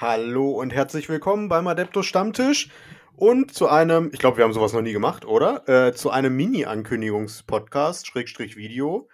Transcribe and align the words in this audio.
Hallo 0.00 0.52
und 0.52 0.72
herzlich 0.72 1.08
willkommen 1.08 1.48
beim 1.48 1.66
Adeptus 1.66 2.06
Stammtisch 2.06 2.70
und 3.16 3.52
zu 3.52 3.66
einem, 3.66 4.10
ich 4.12 4.20
glaube, 4.20 4.36
wir 4.36 4.44
haben 4.44 4.52
sowas 4.52 4.72
noch 4.72 4.80
nie 4.80 4.92
gemacht, 4.92 5.24
oder? 5.24 5.68
Äh, 5.68 5.92
zu 5.92 6.10
einem 6.10 6.36
Mini-Ankündigungspodcast, 6.36 8.06
Schrägstrich 8.06 8.56
Video, 8.56 9.08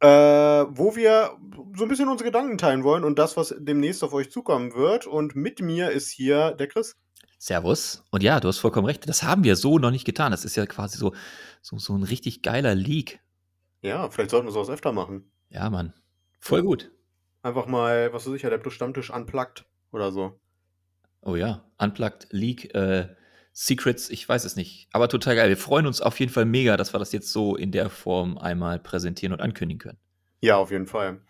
äh, 0.00 0.06
wo 0.08 0.96
wir 0.96 1.36
so 1.76 1.84
ein 1.84 1.90
bisschen 1.90 2.08
unsere 2.08 2.30
Gedanken 2.30 2.56
teilen 2.56 2.84
wollen 2.84 3.04
und 3.04 3.18
das, 3.18 3.36
was 3.36 3.54
demnächst 3.58 4.02
auf 4.02 4.14
euch 4.14 4.30
zukommen 4.30 4.72
wird. 4.72 5.06
Und 5.06 5.36
mit 5.36 5.60
mir 5.60 5.90
ist 5.90 6.08
hier 6.08 6.52
der 6.52 6.66
Chris. 6.66 6.96
Servus. 7.38 8.02
Und 8.10 8.22
ja, 8.22 8.40
du 8.40 8.48
hast 8.48 8.60
vollkommen 8.60 8.86
recht. 8.86 9.06
Das 9.10 9.22
haben 9.22 9.44
wir 9.44 9.56
so 9.56 9.78
noch 9.78 9.90
nicht 9.90 10.06
getan. 10.06 10.30
Das 10.30 10.46
ist 10.46 10.56
ja 10.56 10.64
quasi 10.64 10.96
so, 10.96 11.12
so, 11.60 11.76
so 11.76 11.94
ein 11.94 12.02
richtig 12.02 12.40
geiler 12.40 12.74
Leak. 12.74 13.20
Ja, 13.82 14.08
vielleicht 14.08 14.30
sollten 14.30 14.46
wir 14.46 14.52
sowas 14.52 14.70
öfter 14.70 14.92
machen. 14.92 15.30
Ja, 15.50 15.68
Mann. 15.68 15.92
Voll 16.38 16.62
gut. 16.62 16.90
Einfach 17.42 17.66
mal, 17.66 18.12
was 18.12 18.26
weiß 18.26 18.34
ich, 18.34 18.46
Adeptus 18.46 18.74
Stammtisch 18.74 19.10
unplugged 19.10 19.64
oder 19.92 20.12
so. 20.12 20.38
Oh 21.22 21.36
ja, 21.36 21.64
Unplugged, 21.78 22.28
Leak, 22.30 22.74
äh, 22.74 23.08
Secrets, 23.52 24.10
ich 24.10 24.28
weiß 24.28 24.44
es 24.44 24.56
nicht. 24.56 24.88
Aber 24.92 25.08
total 25.08 25.36
geil. 25.36 25.48
Wir 25.48 25.56
freuen 25.56 25.86
uns 25.86 26.00
auf 26.00 26.18
jeden 26.20 26.32
Fall 26.32 26.44
mega, 26.44 26.76
dass 26.76 26.94
wir 26.94 26.98
das 26.98 27.12
jetzt 27.12 27.32
so 27.32 27.56
in 27.56 27.72
der 27.72 27.90
Form 27.90 28.38
einmal 28.38 28.78
präsentieren 28.78 29.32
und 29.32 29.40
ankündigen 29.40 29.78
können. 29.78 29.98
Ja, 30.40 30.56
auf 30.56 30.70
jeden 30.70 30.86
Fall. 30.86 31.20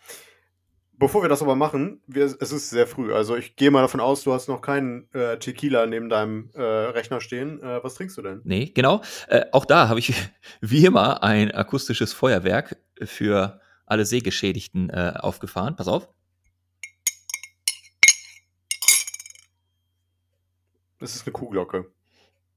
Bevor 0.93 1.23
wir 1.23 1.29
das 1.29 1.41
aber 1.41 1.55
machen, 1.55 1.99
wir, 2.05 2.25
es 2.25 2.51
ist 2.51 2.69
sehr 2.69 2.85
früh. 2.85 3.11
Also 3.11 3.35
ich 3.35 3.55
gehe 3.55 3.71
mal 3.71 3.81
davon 3.81 3.99
aus, 3.99 4.23
du 4.23 4.33
hast 4.33 4.47
noch 4.47 4.61
keinen 4.61 5.11
äh, 5.13 5.39
Tequila 5.39 5.87
neben 5.87 6.09
deinem 6.09 6.51
äh, 6.53 6.61
Rechner 6.61 7.21
stehen. 7.21 7.61
Äh, 7.61 7.83
was 7.83 7.95
trinkst 7.95 8.17
du 8.17 8.21
denn? 8.21 8.41
Nee, 8.43 8.65
genau. 8.65 9.01
Äh, 9.27 9.45
auch 9.51 9.65
da 9.65 9.89
habe 9.89 9.99
ich 9.99 10.13
wie 10.61 10.85
immer 10.85 11.23
ein 11.23 11.51
akustisches 11.51 12.13
Feuerwerk 12.13 12.77
für 13.03 13.59
alle 13.91 14.05
Sehgeschädigten 14.05 14.89
äh, 14.89 15.13
aufgefahren. 15.17 15.75
Pass 15.75 15.87
auf. 15.87 16.07
Das 20.99 21.15
ist 21.15 21.25
eine 21.25 21.33
Kuhglocke. 21.33 21.91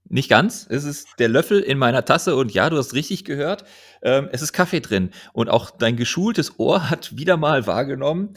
Nicht 0.05 0.29
ganz. 0.29 0.67
Es 0.69 0.85
ist 0.85 1.09
der 1.19 1.29
Löffel 1.29 1.61
in 1.61 1.79
meiner 1.79 2.05
Tasse 2.05 2.37
und 2.37 2.53
ja, 2.53 2.71
du 2.71 2.77
hast 2.77 2.95
richtig 2.95 3.25
gehört. 3.25 3.65
Ähm, 4.03 4.29
es 4.33 4.43
ist 4.43 4.53
Kaffee 4.53 4.81
drin. 4.81 5.11
Und 5.33 5.49
auch 5.49 5.71
dein 5.71 5.97
geschultes 5.97 6.59
Ohr 6.59 6.91
hat 6.91 7.17
wieder 7.17 7.37
mal 7.37 7.67
wahrgenommen, 7.67 8.35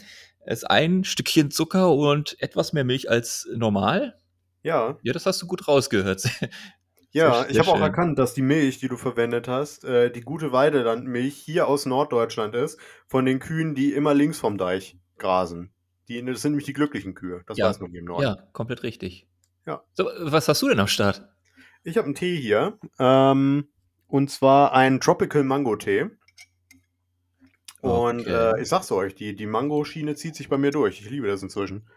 es 0.50 0.60
ist 0.60 0.70
ein 0.70 1.04
Stückchen 1.04 1.52
Zucker 1.52 1.92
und 1.92 2.42
etwas 2.42 2.72
mehr 2.72 2.86
Milch 2.86 3.10
als 3.10 3.48
normal. 3.54 4.18
Ja. 4.64 4.98
Ja, 5.04 5.14
das 5.14 5.26
hast 5.26 5.42
du 5.42 5.46
gut 5.46 5.68
rausgehört. 5.68 6.24
Ja, 7.12 7.48
ich 7.48 7.58
habe 7.58 7.70
auch 7.72 7.80
erkannt, 7.82 8.20
dass 8.20 8.34
die 8.34 8.42
Milch, 8.42 8.80
die 8.80 8.90
du 8.90 8.98
verwendet 8.98 9.48
hast, 9.48 9.84
äh, 9.86 10.12
die 10.12 10.22
gute 10.22 10.52
Weidelandmilch 10.52 11.36
hier 11.36 11.68
aus 11.68 11.86
Norddeutschland 11.86 12.54
ist, 12.54 12.80
von 13.08 13.26
den 13.26 13.40
Kühen, 13.40 13.76
die 13.76 13.94
immer 13.94 14.14
links 14.14 14.38
vom 14.40 14.58
Deich 14.58 14.98
grasen. 15.18 15.72
Die, 16.10 16.24
das 16.24 16.42
sind 16.42 16.52
nämlich 16.52 16.66
die 16.66 16.74
glücklichen 16.74 17.16
Kühe. 17.16 17.42
Das 17.48 17.58
Ja. 17.58 17.68
weiß 17.68 17.80
man 17.80 17.92
hier 17.92 18.00
im 18.02 18.06
Norden. 18.06 18.24
Ja, 18.24 18.38
komplett 18.54 18.84
richtig. 18.84 19.26
Ja. 19.66 19.82
So, 19.94 20.06
was 20.20 20.48
hast 20.48 20.62
du 20.62 20.70
denn 20.70 20.80
am 20.80 20.88
Start? 20.88 21.28
Ich 21.84 21.98
habe 21.98 22.06
einen 22.06 22.16
Tee 22.16 22.36
hier. 22.40 22.78
Ähm, 23.00 23.68
und 24.08 24.30
zwar 24.30 24.74
einen 24.74 25.00
Tropical 25.02 25.44
Mango 25.44 25.76
Tee. 25.76 26.06
Und 27.82 28.22
Okay. 28.22 28.30
äh, 28.58 28.62
ich 28.62 28.70
sag's 28.70 28.92
euch, 28.92 29.16
die, 29.16 29.36
die 29.36 29.46
Mango-Schiene 29.46 30.16
zieht 30.16 30.36
sich 30.36 30.50
bei 30.50 30.58
mir 30.58 30.72
durch. 30.72 31.00
Ich 31.02 31.10
liebe 31.10 31.28
das 31.28 31.42
inzwischen. 31.44 31.88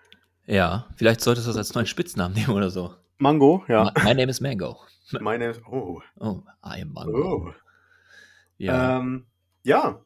Ja, 0.47 0.89
vielleicht 0.97 1.21
solltest 1.21 1.47
du 1.47 1.51
das 1.51 1.57
als 1.57 1.75
neuen 1.75 1.87
Spitznamen 1.87 2.35
nehmen 2.35 2.51
oder 2.55 2.71
so. 2.71 2.95
Mango, 3.19 3.65
ja. 3.69 3.85
My, 3.85 3.91
my 4.05 4.15
name 4.15 4.31
is 4.31 4.41
Mango. 4.41 4.79
Meine. 5.21 5.55
Oh. 5.71 6.01
Oh, 6.19 6.43
I 6.65 6.83
am 6.83 6.93
Mango. 6.93 7.49
oh. 7.49 7.55
Ja. 8.59 8.99
Ähm, 8.99 9.27
ja. 9.63 10.01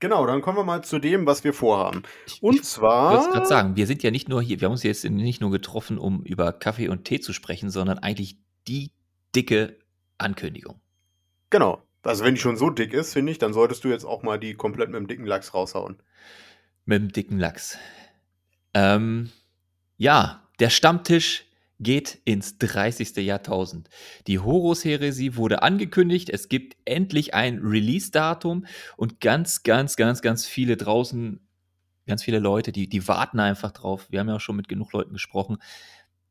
Genau, 0.00 0.26
dann 0.26 0.42
kommen 0.42 0.56
wir 0.58 0.64
mal 0.64 0.82
zu 0.84 0.98
dem, 1.00 1.26
was 1.26 1.42
wir 1.44 1.52
vorhaben. 1.52 2.04
Ich- 2.26 2.42
Und 2.42 2.54
ich 2.56 2.62
zwar. 2.64 3.14
wollte 3.16 3.32
gerade 3.32 3.46
sagen, 3.46 3.76
wir 3.76 3.86
sind 3.86 4.02
ja 4.04 4.10
nicht 4.12 4.28
nur 4.28 4.40
hier, 4.40 4.60
wir 4.60 4.66
haben 4.66 4.72
uns 4.72 4.84
jetzt 4.84 5.04
nicht 5.04 5.40
nur 5.40 5.50
getroffen, 5.50 5.98
um 5.98 6.22
über 6.22 6.52
Kaffee 6.52 6.88
und 6.88 7.04
Tee 7.04 7.18
zu 7.20 7.32
sprechen, 7.32 7.68
sondern 7.70 7.98
eigentlich 7.98 8.38
die 8.68 8.92
dicke 9.34 9.76
Ankündigung. 10.18 10.80
Genau. 11.50 11.82
Also 12.04 12.24
wenn 12.24 12.36
die 12.36 12.40
schon 12.40 12.56
so 12.56 12.70
dick 12.70 12.92
ist, 12.94 13.12
finde 13.12 13.32
ich, 13.32 13.38
dann 13.38 13.52
solltest 13.52 13.82
du 13.84 13.88
jetzt 13.88 14.04
auch 14.04 14.22
mal 14.22 14.38
die 14.38 14.54
komplett 14.54 14.88
mit 14.88 14.96
dem 14.98 15.08
dicken 15.08 15.26
Lachs 15.26 15.52
raushauen. 15.52 16.00
Mit 16.86 17.02
dem 17.02 17.12
dicken 17.12 17.38
Lachs. 17.38 17.76
Ähm, 18.74 19.30
ja, 19.96 20.42
der 20.60 20.70
Stammtisch 20.70 21.44
geht 21.80 22.20
ins 22.24 22.58
30. 22.58 23.16
Jahrtausend. 23.18 23.88
Die 24.26 24.38
Horus-Heresie 24.38 25.36
wurde 25.36 25.62
angekündigt. 25.62 26.28
Es 26.30 26.48
gibt 26.48 26.76
endlich 26.84 27.34
ein 27.34 27.58
Release-Datum 27.58 28.66
und 28.96 29.20
ganz, 29.20 29.62
ganz, 29.62 29.96
ganz, 29.96 30.20
ganz 30.22 30.46
viele 30.46 30.76
draußen, 30.76 31.40
ganz 32.06 32.24
viele 32.24 32.40
Leute, 32.40 32.72
die, 32.72 32.88
die 32.88 33.06
warten 33.06 33.38
einfach 33.38 33.70
drauf. 33.70 34.06
Wir 34.10 34.20
haben 34.20 34.28
ja 34.28 34.36
auch 34.36 34.40
schon 34.40 34.56
mit 34.56 34.68
genug 34.68 34.92
Leuten 34.92 35.12
gesprochen, 35.12 35.58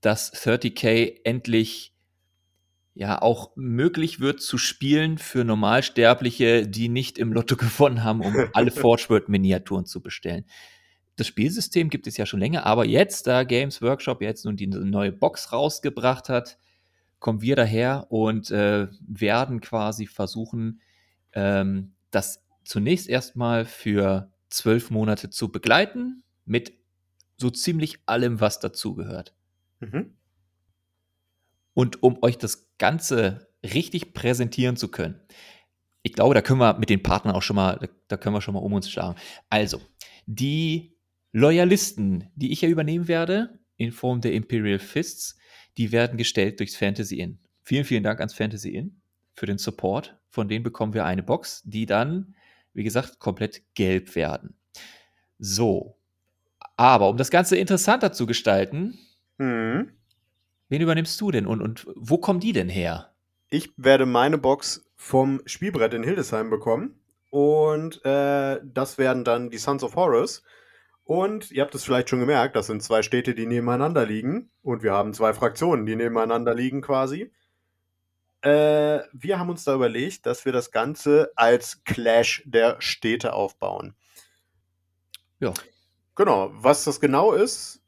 dass 0.02 0.34
30k 0.34 1.22
endlich 1.24 1.94
ja 2.94 3.22
auch 3.22 3.52
möglich 3.56 4.20
wird 4.20 4.42
zu 4.42 4.58
spielen 4.58 5.18
für 5.18 5.44
Normalsterbliche, 5.44 6.68
die 6.68 6.90
nicht 6.90 7.18
im 7.20 7.32
Lotto 7.32 7.56
gewonnen 7.58 8.04
haben, 8.04 8.22
um 8.22 8.36
alle 8.54 8.72
Forge 8.72 9.06
World 9.10 9.30
Miniaturen 9.30 9.86
zu 9.86 10.02
bestellen. 10.02 10.46
Das 11.18 11.28
Spielsystem 11.28 11.90
gibt 11.90 12.08
es 12.08 12.16
ja 12.16 12.26
schon 12.26 12.40
länger, 12.40 12.66
aber 12.66 12.86
jetzt, 12.86 13.28
da 13.28 13.44
Games 13.44 13.82
Workshop 13.82 14.22
jetzt 14.22 14.46
nun 14.46 14.56
die 14.56 14.68
neue 14.68 15.12
Box 15.12 15.52
rausgebracht 15.52 16.30
hat, 16.30 16.58
kommen 17.20 17.42
wir 17.42 17.56
daher 17.56 18.06
und 18.10 18.52
äh, 18.52 18.88
werden 19.02 19.60
quasi 19.60 20.06
versuchen, 20.06 20.80
ähm, 21.34 21.96
das 22.12 22.46
zunächst 22.64 23.10
erstmal 23.10 23.66
für 23.66 24.32
zwölf 24.50 24.92
Monate 24.92 25.32
zu 25.32 25.52
begleiten, 25.52 26.24
mit 26.46 26.74
so 27.38 27.50
ziemlich 27.50 28.00
allem, 28.06 28.40
was 28.40 28.60
dazugehört. 28.60 29.34
Mhm. 29.80 30.16
Und 31.74 32.04
um 32.04 32.22
euch 32.22 32.38
das 32.38 32.70
Ganze 32.78 33.50
richtig 33.64 34.14
präsentieren 34.14 34.78
zu 34.78 34.90
können, 34.90 35.20
ich 36.04 36.14
glaube, 36.14 36.36
da 36.36 36.42
können 36.42 36.60
wir 36.60 36.78
mit 36.78 36.90
den 36.90 37.04
Partnern 37.04 37.36
auch 37.36 37.42
schon 37.42 37.56
mal, 37.56 37.78
da, 37.80 37.88
da 38.08 38.18
können 38.18 38.36
wir 38.36 38.42
schon 38.42 38.54
mal 38.54 38.62
um 38.62 38.74
uns 38.74 38.90
schlagen. 38.90 39.18
Also, 39.50 39.82
die 40.26 40.97
Loyalisten, 41.32 42.30
die 42.36 42.52
ich 42.52 42.62
ja 42.62 42.70
übernehmen 42.70 43.08
werde, 43.08 43.60
in 43.78 43.92
Form 43.92 44.22
der 44.22 44.34
Imperial 44.34 44.80
Fists, 44.80 45.38
die 45.78 45.92
werden 45.92 46.18
gestellt 46.18 46.60
durchs 46.60 46.76
Fantasy 46.76 47.20
Inn. 47.20 47.40
Vielen, 47.64 47.86
vielen 47.86 48.04
Dank 48.04 48.20
ans 48.20 48.34
Fantasy 48.34 48.70
Inn 48.70 49.02
für 49.34 49.46
den 49.46 49.58
Support. 49.58 50.18
Von 50.30 50.48
denen 50.48 50.64
bekommen 50.64 50.94
wir 50.94 51.06
eine 51.06 51.24
Box, 51.24 51.62
die 51.66 51.86
dann, 51.86 52.36
wie 52.74 52.84
gesagt, 52.84 53.20
komplett 53.20 53.62
gelb 53.76 54.16
werden. 54.16 54.56
So. 55.38 55.98
Aber 56.76 57.10
um 57.10 57.18
das 57.18 57.32
Ganze 57.32 57.58
interessanter 57.58 58.12
zu 58.14 58.26
gestalten, 58.26 58.98
Mhm. 59.38 59.92
Wen 60.70 60.82
übernimmst 60.82 61.20
du 61.22 61.32
denn 61.32 61.48
und, 61.48 61.62
und 61.62 61.88
wo 61.96 62.18
kommen 62.18 62.40
die 62.40 62.54
denn 62.54 62.70
her? 62.70 63.14
Ich 63.50 63.72
werde 63.78 64.06
meine 64.06 64.38
Box 64.38 64.86
vom 64.96 65.42
Spielbrett 65.46 65.94
in 65.94 66.04
Hildesheim 66.04 66.50
bekommen. 66.50 67.00
Und 67.30 68.04
äh, 68.06 68.60
das 68.64 68.98
werden 68.98 69.24
dann 69.24 69.50
die 69.50 69.58
Sons 69.58 69.84
of 69.84 69.96
Horus. 69.96 70.44
Und 71.08 71.52
ihr 71.52 71.62
habt 71.62 71.74
es 71.74 71.86
vielleicht 71.86 72.10
schon 72.10 72.20
gemerkt, 72.20 72.58
das 72.58 72.68
sind 72.68 72.84
zwei 72.84 73.02
Städte, 73.02 73.34
die 73.34 73.46
nebeneinander 73.46 74.06
liegen. 74.06 74.52
Und 74.62 74.84
wir 74.84 74.92
haben 74.92 75.14
zwei 75.14 75.34
Fraktionen, 75.34 75.86
die 75.86 75.96
nebeneinander 75.96 76.54
liegen 76.54 76.82
quasi. 76.82 77.32
Äh, 78.42 79.00
wir 79.14 79.40
haben 79.40 79.50
uns 79.50 79.64
da 79.64 79.74
überlegt, 79.74 80.26
dass 80.26 80.44
wir 80.44 80.52
das 80.52 80.70
Ganze 80.72 81.32
als 81.38 81.82
Clash 81.86 82.44
der 82.46 82.76
Städte 82.82 83.32
aufbauen. 83.32 83.96
Ja. 85.40 85.54
Genau, 86.16 86.52
was 86.52 86.84
das 86.84 87.00
genau 87.00 87.32
ist, 87.32 87.82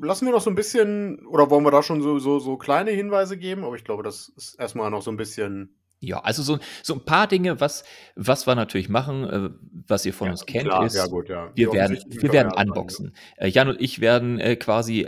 lassen 0.00 0.26
wir 0.26 0.32
noch 0.32 0.40
so 0.40 0.50
ein 0.50 0.56
bisschen, 0.56 1.26
oder 1.26 1.50
wollen 1.50 1.64
wir 1.64 1.72
da 1.72 1.82
schon 1.82 2.00
so, 2.00 2.20
so, 2.20 2.38
so 2.38 2.56
kleine 2.56 2.92
Hinweise 2.92 3.38
geben? 3.38 3.64
Aber 3.64 3.74
ich 3.74 3.84
glaube, 3.84 4.04
das 4.04 4.28
ist 4.36 4.54
erstmal 4.54 4.88
noch 4.92 5.02
so 5.02 5.10
ein 5.10 5.16
bisschen. 5.16 5.79
Ja, 6.02 6.20
also 6.20 6.42
so, 6.42 6.58
so 6.82 6.94
ein 6.94 7.04
paar 7.04 7.26
Dinge, 7.26 7.60
was, 7.60 7.84
was 8.16 8.46
wir 8.46 8.54
natürlich 8.54 8.88
machen, 8.88 9.24
äh, 9.24 9.50
was 9.86 10.06
ihr 10.06 10.14
von 10.14 10.26
Ja, 10.28 10.32
uns 10.32 10.46
kennt, 10.46 10.64
klar, 10.64 10.86
ist, 10.86 10.96
ja, 10.96 11.06
gut, 11.06 11.28
ja. 11.28 11.52
wir 11.54 11.72
werden, 11.72 11.98
wir 12.08 12.32
werden 12.32 12.52
unboxen. 12.52 13.14
Äh, 13.36 13.48
Jan 13.48 13.68
und 13.68 13.80
ich 13.80 14.00
werden 14.00 14.40
äh, 14.40 14.56
quasi 14.56 15.06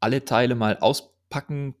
alle 0.00 0.24
Teile 0.24 0.54
mal 0.54 0.78
auspacken, 0.78 1.74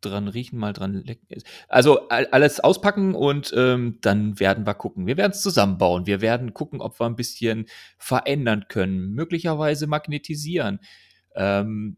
dran 0.00 0.28
riechen, 0.28 0.58
mal 0.58 0.72
dran 0.72 0.94
lecken. 0.94 1.26
Also 1.68 2.08
all- 2.08 2.26
alles 2.28 2.60
auspacken 2.60 3.14
und 3.14 3.52
ähm, 3.54 3.98
dann 4.00 4.40
werden 4.40 4.66
wir 4.66 4.74
gucken. 4.74 5.06
Wir 5.06 5.16
werden 5.18 5.32
es 5.32 5.42
zusammenbauen. 5.42 6.06
Wir 6.06 6.20
werden 6.22 6.54
gucken, 6.54 6.80
ob 6.80 6.98
wir 6.98 7.06
ein 7.06 7.16
bisschen 7.16 7.66
verändern 7.98 8.64
können, 8.68 9.12
möglicherweise 9.12 9.86
magnetisieren, 9.86 10.80
ähm, 11.34 11.96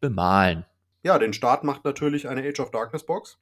bemalen. 0.00 0.64
Ja, 1.02 1.18
den 1.18 1.32
Start 1.34 1.64
macht 1.64 1.84
natürlich 1.84 2.28
eine 2.28 2.42
Age 2.48 2.60
of 2.60 2.70
Darkness 2.70 3.04
Box. 3.04 3.38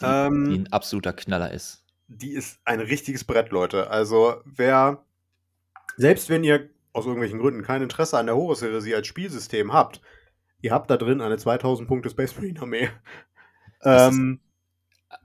Die, 0.00 0.06
Ähm, 0.06 0.48
die 0.50 0.58
ein 0.58 0.72
absoluter 0.72 1.12
Knaller 1.12 1.52
ist. 1.52 1.84
die 2.08 2.32
ist 2.32 2.60
ein 2.64 2.80
richtiges 2.80 3.24
Brett, 3.24 3.50
Leute. 3.50 3.90
Also, 3.90 4.40
wer, 4.44 5.04
selbst 5.96 6.28
wenn 6.28 6.44
ihr 6.44 6.70
aus 6.92 7.06
irgendwelchen 7.06 7.38
Gründen 7.38 7.62
kein 7.62 7.82
Interesse 7.82 8.18
an 8.18 8.26
der 8.26 8.36
Horus-Heresie 8.36 8.94
als 8.94 9.06
Spielsystem 9.06 9.72
habt, 9.72 10.00
ihr 10.60 10.72
habt 10.72 10.90
da 10.90 10.96
drin 10.96 11.20
eine 11.20 11.38
2000 11.38 11.86
Punkte 11.86 12.10
Space 12.10 12.34
Marine 12.36 12.60
Armee. 12.60 12.88
Ähm, 13.82 14.40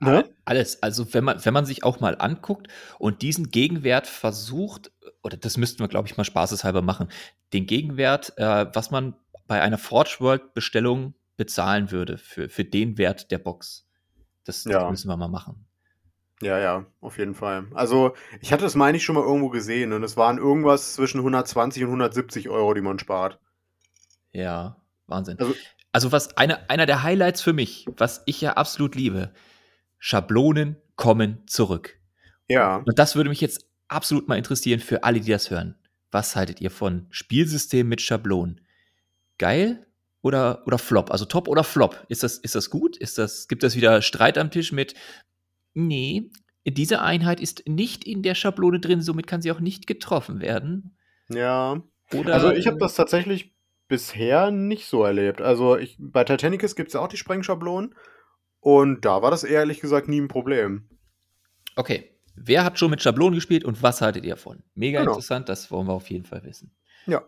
Ne? 0.00 0.28
Alles. 0.44 0.82
Also 0.82 1.14
wenn 1.14 1.24
man, 1.24 1.44
wenn 1.44 1.54
man 1.54 1.64
sich 1.64 1.84
auch 1.84 2.00
mal 2.00 2.16
anguckt 2.18 2.68
und 2.98 3.22
diesen 3.22 3.50
Gegenwert 3.50 4.06
versucht, 4.06 4.90
oder 5.22 5.36
das 5.36 5.56
müssten 5.56 5.78
wir, 5.80 5.88
glaube 5.88 6.08
ich, 6.08 6.16
mal 6.16 6.24
spaßeshalber 6.24 6.82
machen, 6.82 7.08
den 7.52 7.66
Gegenwert, 7.66 8.36
äh, 8.36 8.66
was 8.74 8.90
man 8.90 9.14
bei 9.46 9.62
einer 9.62 9.78
Forge 9.78 10.16
World 10.18 10.54
Bestellung 10.54 11.14
bezahlen 11.36 11.90
würde 11.90 12.18
für, 12.18 12.48
für 12.48 12.64
den 12.64 12.98
Wert 12.98 13.30
der 13.30 13.38
Box. 13.38 13.85
Das, 14.46 14.64
das 14.64 14.72
Ja. 14.72 14.90
müssen 14.90 15.08
wir 15.08 15.16
mal 15.16 15.28
machen. 15.28 15.66
Ja, 16.42 16.58
ja, 16.58 16.86
auf 17.00 17.18
jeden 17.18 17.34
Fall. 17.34 17.66
Also, 17.74 18.14
ich 18.40 18.52
hatte 18.52 18.64
das, 18.64 18.74
meine 18.74 18.96
ich, 18.98 19.04
schon 19.04 19.14
mal 19.14 19.22
irgendwo 19.24 19.48
gesehen 19.48 19.92
und 19.94 20.02
es 20.02 20.16
waren 20.18 20.36
irgendwas 20.38 20.94
zwischen 20.94 21.18
120 21.22 21.82
und 21.84 21.88
170 21.90 22.48
Euro, 22.50 22.74
die 22.74 22.82
man 22.82 22.98
spart. 22.98 23.38
Ja, 24.32 24.76
Wahnsinn. 25.06 25.38
Also- 25.38 25.54
Also, 25.92 26.12
was 26.12 26.36
eine, 26.36 26.68
einer 26.68 26.84
der 26.84 27.02
Highlights 27.02 27.40
für 27.40 27.54
mich, 27.54 27.86
was 27.96 28.22
ich 28.26 28.42
ja 28.42 28.52
absolut 28.52 28.94
liebe, 28.94 29.32
Schablonen 29.98 30.76
kommen 30.94 31.42
zurück. 31.46 31.98
Ja. 32.48 32.76
Und 32.84 32.98
das 32.98 33.16
würde 33.16 33.30
mich 33.30 33.40
jetzt 33.40 33.66
absolut 33.88 34.28
mal 34.28 34.36
interessieren 34.36 34.80
für 34.80 35.04
alle, 35.04 35.20
die 35.20 35.30
das 35.30 35.50
hören. 35.50 35.74
Was 36.10 36.36
haltet 36.36 36.60
ihr 36.60 36.70
von 36.70 37.06
Spielsystemen 37.10 37.88
mit 37.88 38.02
Schablonen? 38.02 38.60
Geil 39.38 39.85
oder, 40.26 40.62
oder 40.66 40.78
Flop? 40.78 41.10
Also 41.10 41.24
Top 41.24 41.48
oder 41.48 41.64
Flop? 41.64 42.04
Ist 42.08 42.22
das, 42.22 42.36
ist 42.38 42.54
das 42.54 42.68
gut? 42.70 42.96
Ist 42.96 43.16
das, 43.18 43.48
gibt 43.48 43.62
das 43.62 43.76
wieder 43.76 44.02
Streit 44.02 44.36
am 44.36 44.50
Tisch 44.50 44.72
mit, 44.72 44.94
nee, 45.74 46.30
diese 46.66 47.00
Einheit 47.00 47.40
ist 47.40 47.62
nicht 47.68 48.04
in 48.04 48.22
der 48.22 48.34
Schablone 48.34 48.80
drin, 48.80 49.00
somit 49.00 49.26
kann 49.26 49.40
sie 49.40 49.52
auch 49.52 49.60
nicht 49.60 49.86
getroffen 49.86 50.40
werden? 50.40 50.96
Ja. 51.28 51.80
Oder, 52.12 52.34
Also, 52.34 52.50
ich 52.50 52.66
habe 52.66 52.78
das 52.78 52.94
tatsächlich 52.94 53.54
bisher 53.88 54.50
nicht 54.50 54.86
so 54.86 55.04
erlebt. 55.04 55.40
Also, 55.40 55.76
ich, 55.76 55.96
bei 55.98 56.24
Titanicus 56.24 56.74
gibt 56.74 56.88
es 56.88 56.94
ja 56.94 57.00
auch 57.00 57.08
die 57.08 57.16
Sprengschablonen 57.16 57.94
und 58.60 59.04
da 59.04 59.22
war 59.22 59.30
das 59.30 59.44
ehrlich 59.44 59.80
gesagt 59.80 60.08
nie 60.08 60.20
ein 60.20 60.28
Problem. 60.28 60.88
Okay, 61.76 62.10
wer 62.34 62.64
hat 62.64 62.78
schon 62.78 62.90
mit 62.90 63.02
Schablonen 63.02 63.34
gespielt 63.34 63.64
und 63.64 63.82
was 63.82 64.00
haltet 64.00 64.24
ihr 64.24 64.30
davon? 64.34 64.62
Mega 64.74 65.00
Genau. 65.00 65.12
interessant, 65.12 65.48
das 65.48 65.70
wollen 65.70 65.86
wir 65.86 65.92
auf 65.92 66.10
jeden 66.10 66.24
Fall 66.24 66.42
wissen. 66.42 66.74
Ja. 67.06 67.22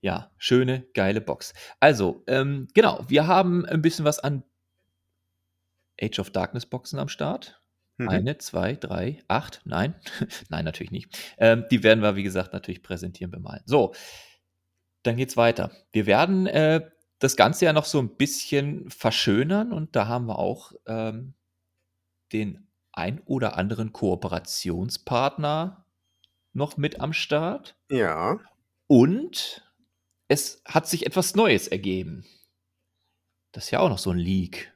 Ja, 0.00 0.30
schöne, 0.36 0.86
geile 0.94 1.20
Box. 1.20 1.54
Also, 1.80 2.22
ähm, 2.26 2.68
genau, 2.74 3.04
wir 3.08 3.26
haben 3.26 3.66
ein 3.66 3.82
bisschen 3.82 4.04
was 4.04 4.20
an 4.20 4.44
Age 6.00 6.20
of 6.20 6.30
Darkness 6.30 6.66
Boxen 6.66 6.98
am 6.98 7.08
Start. 7.08 7.60
Mhm. 7.96 8.08
Eine, 8.08 8.38
zwei, 8.38 8.74
drei, 8.76 9.22
acht, 9.26 9.60
nein, 9.64 9.94
nein, 10.48 10.64
natürlich 10.64 10.92
nicht. 10.92 11.18
Ähm, 11.38 11.64
die 11.70 11.82
werden 11.82 12.00
wir, 12.00 12.14
wie 12.14 12.22
gesagt, 12.22 12.52
natürlich 12.52 12.82
präsentieren, 12.82 13.32
bemalen. 13.32 13.62
So, 13.66 13.92
dann 15.02 15.16
geht's 15.16 15.36
weiter. 15.36 15.72
Wir 15.90 16.06
werden 16.06 16.46
äh, 16.46 16.88
das 17.18 17.36
Ganze 17.36 17.64
ja 17.64 17.72
noch 17.72 17.84
so 17.84 17.98
ein 17.98 18.16
bisschen 18.16 18.88
verschönern 18.90 19.72
und 19.72 19.96
da 19.96 20.06
haben 20.06 20.26
wir 20.26 20.38
auch 20.38 20.72
ähm, 20.86 21.34
den 22.32 22.68
ein 22.92 23.20
oder 23.26 23.56
anderen 23.56 23.92
Kooperationspartner 23.92 25.84
noch 26.52 26.76
mit 26.76 27.00
am 27.00 27.12
Start. 27.12 27.76
Ja. 27.90 28.38
Und 28.86 29.67
es 30.28 30.62
hat 30.64 30.86
sich 30.86 31.06
etwas 31.06 31.34
Neues 31.34 31.68
ergeben. 31.68 32.24
Das 33.52 33.64
ist 33.64 33.70
ja 33.70 33.80
auch 33.80 33.88
noch 33.88 33.98
so 33.98 34.10
ein 34.10 34.18
Leak. 34.18 34.72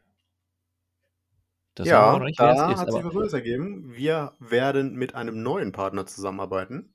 Das 1.75 1.87
Ja, 1.88 2.12
noch 2.12 2.25
nicht, 2.25 2.38
da 2.38 2.52
ist, 2.52 2.81
hat 2.81 2.93
sich 2.93 3.04
was 3.04 3.14
Neues 3.14 3.32
ergeben. 3.32 3.93
Wir 3.94 4.34
werden 4.38 4.94
mit 4.94 5.14
einem 5.14 5.43
neuen 5.43 5.72
Partner 5.72 6.06
zusammenarbeiten. 6.06 6.93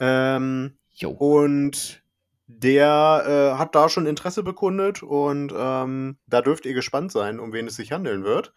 Ähm, 0.00 0.78
und 1.04 2.02
der 2.46 3.52
äh, 3.54 3.58
hat 3.58 3.74
da 3.74 3.88
schon 3.88 4.06
Interesse 4.06 4.42
bekundet 4.42 5.02
und 5.02 5.52
ähm, 5.56 6.18
da 6.26 6.40
dürft 6.40 6.66
ihr 6.66 6.74
gespannt 6.74 7.12
sein, 7.12 7.40
um 7.40 7.52
wen 7.52 7.66
es 7.66 7.76
sich 7.76 7.92
handeln 7.92 8.24
wird. 8.24 8.52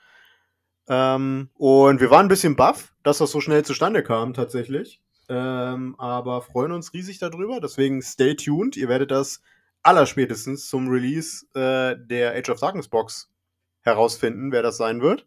Ähm, 0.88 1.50
und 1.56 2.00
wir 2.00 2.10
waren 2.10 2.26
ein 2.26 2.30
bisschen 2.30 2.56
baff, 2.56 2.94
dass 3.04 3.20
das 3.20 3.32
so 3.32 3.42
schnell 3.42 3.64
zustande 3.64 4.04
kam 4.04 4.34
tatsächlich. 4.34 5.02
Ähm, 5.32 5.96
aber 5.98 6.42
freuen 6.42 6.74
uns 6.74 6.94
riesig 6.94 7.18
darüber. 7.20 7.62
Deswegen 7.62 8.02
stay 8.02 8.36
tuned. 8.36 8.76
Ihr 8.76 8.90
werdet 8.90 9.12
das 9.12 9.42
allerspätestens 9.82 10.68
zum 10.68 10.90
Release 10.90 11.46
äh, 11.56 11.96
der 12.06 12.36
Age 12.36 12.50
of 12.50 12.60
Darkness 12.60 12.90
Box 12.90 13.32
herausfinden, 13.80 14.52
wer 14.52 14.62
das 14.62 14.76
sein 14.76 15.00
wird. 15.02 15.26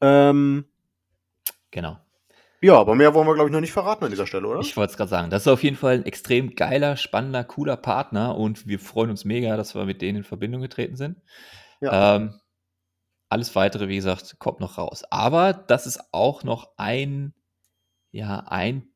Ähm, 0.00 0.64
Genau. 1.70 1.96
ja, 2.60 2.76
aber 2.76 2.96
mehr 2.96 3.14
wollen 3.14 3.26
wir, 3.26 3.34
glaube 3.34 3.48
ich, 3.48 3.52
noch 3.52 3.60
nicht 3.60 3.72
verraten 3.72 4.04
an 4.04 4.10
dieser 4.10 4.26
Stelle, 4.26 4.48
oder? 4.48 4.60
Ich 4.60 4.76
wollte 4.76 4.90
es 4.90 4.96
gerade 4.96 5.08
sagen. 5.08 5.30
Das 5.30 5.42
ist 5.42 5.48
auf 5.48 5.62
jeden 5.62 5.76
Fall 5.76 5.94
ein 5.94 6.04
extrem 6.04 6.56
geiler, 6.56 6.96
spannender, 6.96 7.44
cooler 7.44 7.76
Partner 7.76 8.36
und 8.36 8.66
wir 8.66 8.80
freuen 8.80 9.10
uns 9.10 9.24
mega, 9.24 9.56
dass 9.56 9.76
wir 9.76 9.84
mit 9.84 10.02
denen 10.02 10.18
in 10.18 10.24
Verbindung 10.24 10.60
getreten 10.60 10.96
sind. 10.96 11.22
Ja. 11.80 12.16
Ähm, 12.16 12.34
alles 13.28 13.54
weitere, 13.54 13.88
wie 13.88 13.96
gesagt, 13.96 14.38
kommt 14.40 14.60
noch 14.60 14.76
raus. 14.76 15.04
Aber 15.10 15.52
das 15.52 15.86
ist 15.86 16.00
auch 16.12 16.42
noch 16.42 16.72
ein, 16.76 17.32
ja, 18.12 18.40
ein 18.48 18.88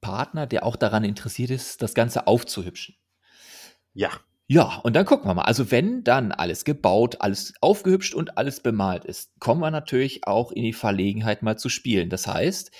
Partner, 0.00 0.46
der 0.46 0.64
auch 0.64 0.76
daran 0.76 1.04
interessiert 1.04 1.50
ist, 1.50 1.82
das 1.82 1.94
Ganze 1.94 2.26
aufzuhübschen. 2.26 2.96
ja. 3.94 4.10
Ja, 4.46 4.76
und 4.82 4.94
dann 4.94 5.06
gucken 5.06 5.26
wir 5.26 5.32
mal. 5.34 5.42
Also 5.44 5.70
wenn 5.70 6.04
dann 6.04 6.30
alles 6.30 6.64
gebaut, 6.66 7.16
alles 7.20 7.54
aufgehübscht 7.62 8.12
und 8.14 8.36
alles 8.36 8.60
bemalt 8.60 9.06
ist, 9.06 9.40
kommen 9.40 9.62
wir 9.62 9.70
natürlich 9.70 10.26
auch 10.26 10.52
in 10.52 10.64
die 10.64 10.74
Verlegenheit 10.74 11.42
mal 11.42 11.56
zu 11.56 11.70
spielen. 11.70 12.10
Das 12.10 12.26
heißt, 12.26 12.70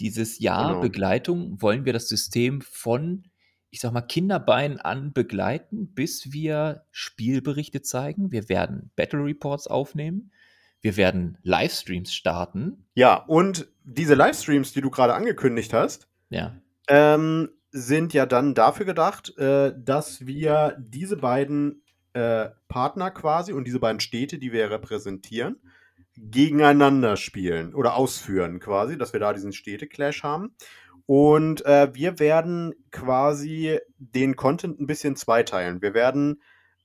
dieses 0.00 0.40
Jahr 0.40 0.74
Genau. 0.74 0.80
Begleitung 0.80 1.62
wollen 1.62 1.84
wir 1.84 1.92
das 1.92 2.08
System 2.08 2.60
von, 2.60 3.30
ich 3.70 3.78
sag 3.80 3.92
mal, 3.92 4.00
Kinderbeinen 4.00 4.80
an 4.80 5.12
begleiten, 5.12 5.94
bis 5.94 6.32
wir 6.32 6.86
Spielberichte 6.90 7.82
zeigen. 7.82 8.32
Wir 8.32 8.48
werden 8.48 8.90
Battle 8.96 9.24
Reports 9.24 9.68
aufnehmen. 9.68 10.31
Wir 10.82 10.96
werden 10.96 11.38
Livestreams 11.42 12.12
starten. 12.12 12.84
Ja, 12.94 13.14
und 13.14 13.68
diese 13.84 14.14
Livestreams, 14.14 14.72
die 14.72 14.80
du 14.80 14.90
gerade 14.90 15.14
angekündigt 15.14 15.72
hast, 15.72 16.08
Ja, 16.28 16.56
ähm, 16.88 17.50
sind 17.70 18.12
ja 18.12 18.26
dann 18.26 18.54
dafür 18.54 18.84
gedacht, 18.84 19.36
äh, 19.38 19.72
dass 19.76 20.26
wir 20.26 20.76
diese 20.78 21.16
beiden 21.16 21.82
äh, 22.12 22.50
Partner 22.68 23.10
quasi 23.10 23.52
und 23.52 23.64
diese 23.64 23.80
beiden 23.80 24.00
Städte, 24.00 24.38
die 24.38 24.52
wir 24.52 24.70
repräsentieren, 24.70 25.56
gegeneinander 26.16 27.16
spielen 27.16 27.74
oder 27.74 27.94
ausführen 27.94 28.60
quasi, 28.60 28.98
dass 28.98 29.14
wir 29.14 29.20
da 29.20 29.32
diesen 29.32 29.52
Städte-Clash 29.52 30.22
haben. 30.22 30.54
Und 31.06 31.64
äh, 31.64 31.94
wir 31.94 32.18
werden 32.18 32.74
quasi 32.90 33.78
den 33.96 34.36
Content 34.36 34.78
ein 34.80 34.86
bisschen 34.86 35.16
zweiteilen. 35.16 35.80
Wir 35.80 35.94
werden 35.94 36.42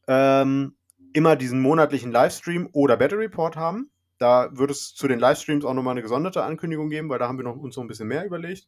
ähm, 0.08 0.77
immer 1.14 1.36
diesen 1.36 1.62
monatlichen 1.62 2.12
Livestream 2.12 2.70
oder 2.72 2.98
Battle 2.98 3.20
Report 3.20 3.56
haben. 3.56 3.90
Da 4.18 4.50
wird 4.52 4.72
es 4.72 4.96
zu 4.96 5.08
den 5.08 5.20
Livestreams 5.20 5.66
auch 5.66 5.74
nochmal 5.74 5.92
eine 5.92 6.02
gesonderte 6.02 6.44
Ankündigung 6.44 6.90
geben, 6.90 7.10
weil 7.10 7.20
da 7.20 7.28
haben 7.28 7.38
wir 7.38 7.44
noch, 7.44 7.56
uns 7.56 7.76
noch 7.76 7.84
ein 7.84 7.88
bisschen 7.88 8.08
mehr 8.08 8.26
überlegt. 8.26 8.68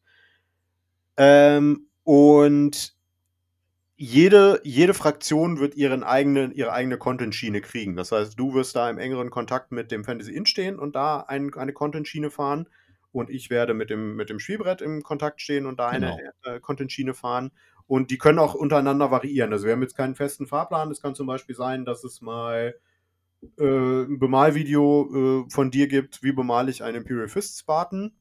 Ähm, 1.16 1.88
und 2.04 2.94
jede, 3.96 4.60
jede 4.64 4.94
Fraktion 4.94 5.58
wird 5.58 5.74
ihren 5.74 6.02
eigenen, 6.02 6.52
ihre 6.52 6.72
eigene 6.72 6.96
Content-Schiene 6.96 7.60
kriegen. 7.60 7.96
Das 7.96 8.12
heißt, 8.12 8.38
du 8.38 8.54
wirst 8.54 8.74
da 8.74 8.88
im 8.88 8.96
engeren 8.96 9.28
Kontakt 9.28 9.72
mit 9.72 9.90
dem 9.90 10.04
Fantasy 10.04 10.32
Inn 10.32 10.46
stehen 10.46 10.78
und 10.78 10.96
da 10.96 11.20
ein, 11.20 11.52
eine 11.52 11.74
Content-Schiene 11.74 12.30
fahren. 12.30 12.66
Und 13.12 13.30
ich 13.30 13.50
werde 13.50 13.74
mit 13.74 13.90
dem, 13.90 14.16
mit 14.16 14.30
dem 14.30 14.38
Spielbrett 14.38 14.82
im 14.82 15.02
Kontakt 15.02 15.40
stehen 15.40 15.66
und 15.66 15.80
da 15.80 15.88
eine 15.88 16.32
äh, 16.44 16.60
Content-Schiene 16.60 17.14
fahren. 17.14 17.50
Und 17.86 18.10
die 18.10 18.18
können 18.18 18.38
auch 18.38 18.54
untereinander 18.54 19.10
variieren. 19.10 19.52
Also 19.52 19.66
wir 19.66 19.72
haben 19.72 19.82
jetzt 19.82 19.96
keinen 19.96 20.14
festen 20.14 20.46
Fahrplan. 20.46 20.90
Es 20.92 21.02
kann 21.02 21.16
zum 21.16 21.26
Beispiel 21.26 21.56
sein, 21.56 21.84
dass 21.84 22.04
es 22.04 22.20
mal 22.20 22.76
äh, 23.58 24.02
ein 24.02 24.18
Bemalvideo 24.18 25.44
äh, 25.46 25.50
von 25.50 25.72
dir 25.72 25.88
gibt, 25.88 26.22
wie 26.22 26.32
bemale 26.32 26.70
ich 26.70 26.84
einen 26.84 26.98
Imperial 26.98 27.28
Fist 27.28 27.58
Spartan. 27.58 28.12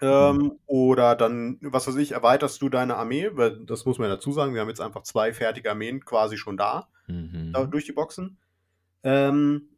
Ähm, 0.00 0.58
Oder 0.66 1.16
dann, 1.16 1.58
was 1.60 1.88
weiß 1.88 1.96
ich, 1.96 2.12
erweiterst 2.12 2.62
du 2.62 2.68
deine 2.68 2.96
Armee, 2.96 3.30
weil 3.32 3.64
das 3.64 3.84
muss 3.84 3.98
man 3.98 4.08
dazu 4.08 4.30
sagen, 4.32 4.54
wir 4.54 4.60
haben 4.60 4.68
jetzt 4.68 4.80
einfach 4.80 5.02
zwei 5.02 5.32
fertige 5.32 5.70
Armeen 5.70 6.04
quasi 6.04 6.36
schon 6.36 6.56
da, 6.56 6.88
mhm. 7.08 7.52
da 7.52 7.64
durch 7.64 7.84
die 7.84 7.92
Boxen. 7.92 8.36
Ähm, 9.02 9.70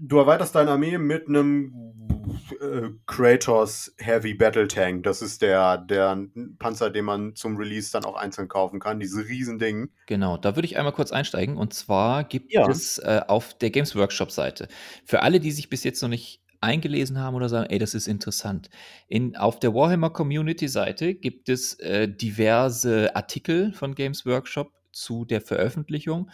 du 0.00 0.18
erweiterst 0.18 0.54
deine 0.54 0.70
Armee 0.70 0.98
mit 0.98 1.28
einem 1.28 1.72
äh, 2.60 2.88
Kratos 3.06 3.94
Heavy 3.98 4.34
Battle 4.34 4.68
Tank. 4.68 5.04
Das 5.04 5.22
ist 5.22 5.42
der, 5.42 5.78
der 5.78 6.26
Panzer, 6.58 6.90
den 6.90 7.04
man 7.04 7.34
zum 7.34 7.56
Release 7.56 7.90
dann 7.92 8.04
auch 8.04 8.16
einzeln 8.16 8.48
kaufen 8.48 8.80
kann, 8.80 9.00
diese 9.00 9.26
Riesending. 9.26 9.90
Genau, 10.06 10.36
da 10.36 10.56
würde 10.56 10.66
ich 10.66 10.76
einmal 10.78 10.92
kurz 10.92 11.12
einsteigen. 11.12 11.56
Und 11.56 11.74
zwar 11.74 12.24
gibt 12.24 12.52
Ja. 12.52 12.68
es 12.68 12.98
äh, 12.98 13.20
auf 13.26 13.54
der 13.54 13.70
Games 13.70 13.94
Workshop 13.96 14.30
Seite 14.30 14.68
für 15.04 15.22
alle, 15.22 15.40
die 15.40 15.50
sich 15.50 15.68
bis 15.70 15.84
jetzt 15.84 16.02
noch 16.02 16.08
nicht 16.08 16.42
eingelesen 16.60 17.18
haben 17.18 17.36
oder 17.36 17.48
sagen, 17.48 17.70
ey, 17.70 17.78
das 17.78 17.94
ist 17.94 18.08
interessant. 18.08 18.68
In, 19.06 19.36
auf 19.36 19.60
der 19.60 19.74
Warhammer 19.74 20.10
Community 20.10 20.66
Seite 20.68 21.14
gibt 21.14 21.48
es 21.48 21.74
äh, 21.74 22.08
diverse 22.08 23.14
Artikel 23.14 23.72
von 23.72 23.94
Games 23.94 24.26
Workshop 24.26 24.72
zu 24.92 25.24
der 25.24 25.40
Veröffentlichung. 25.40 26.30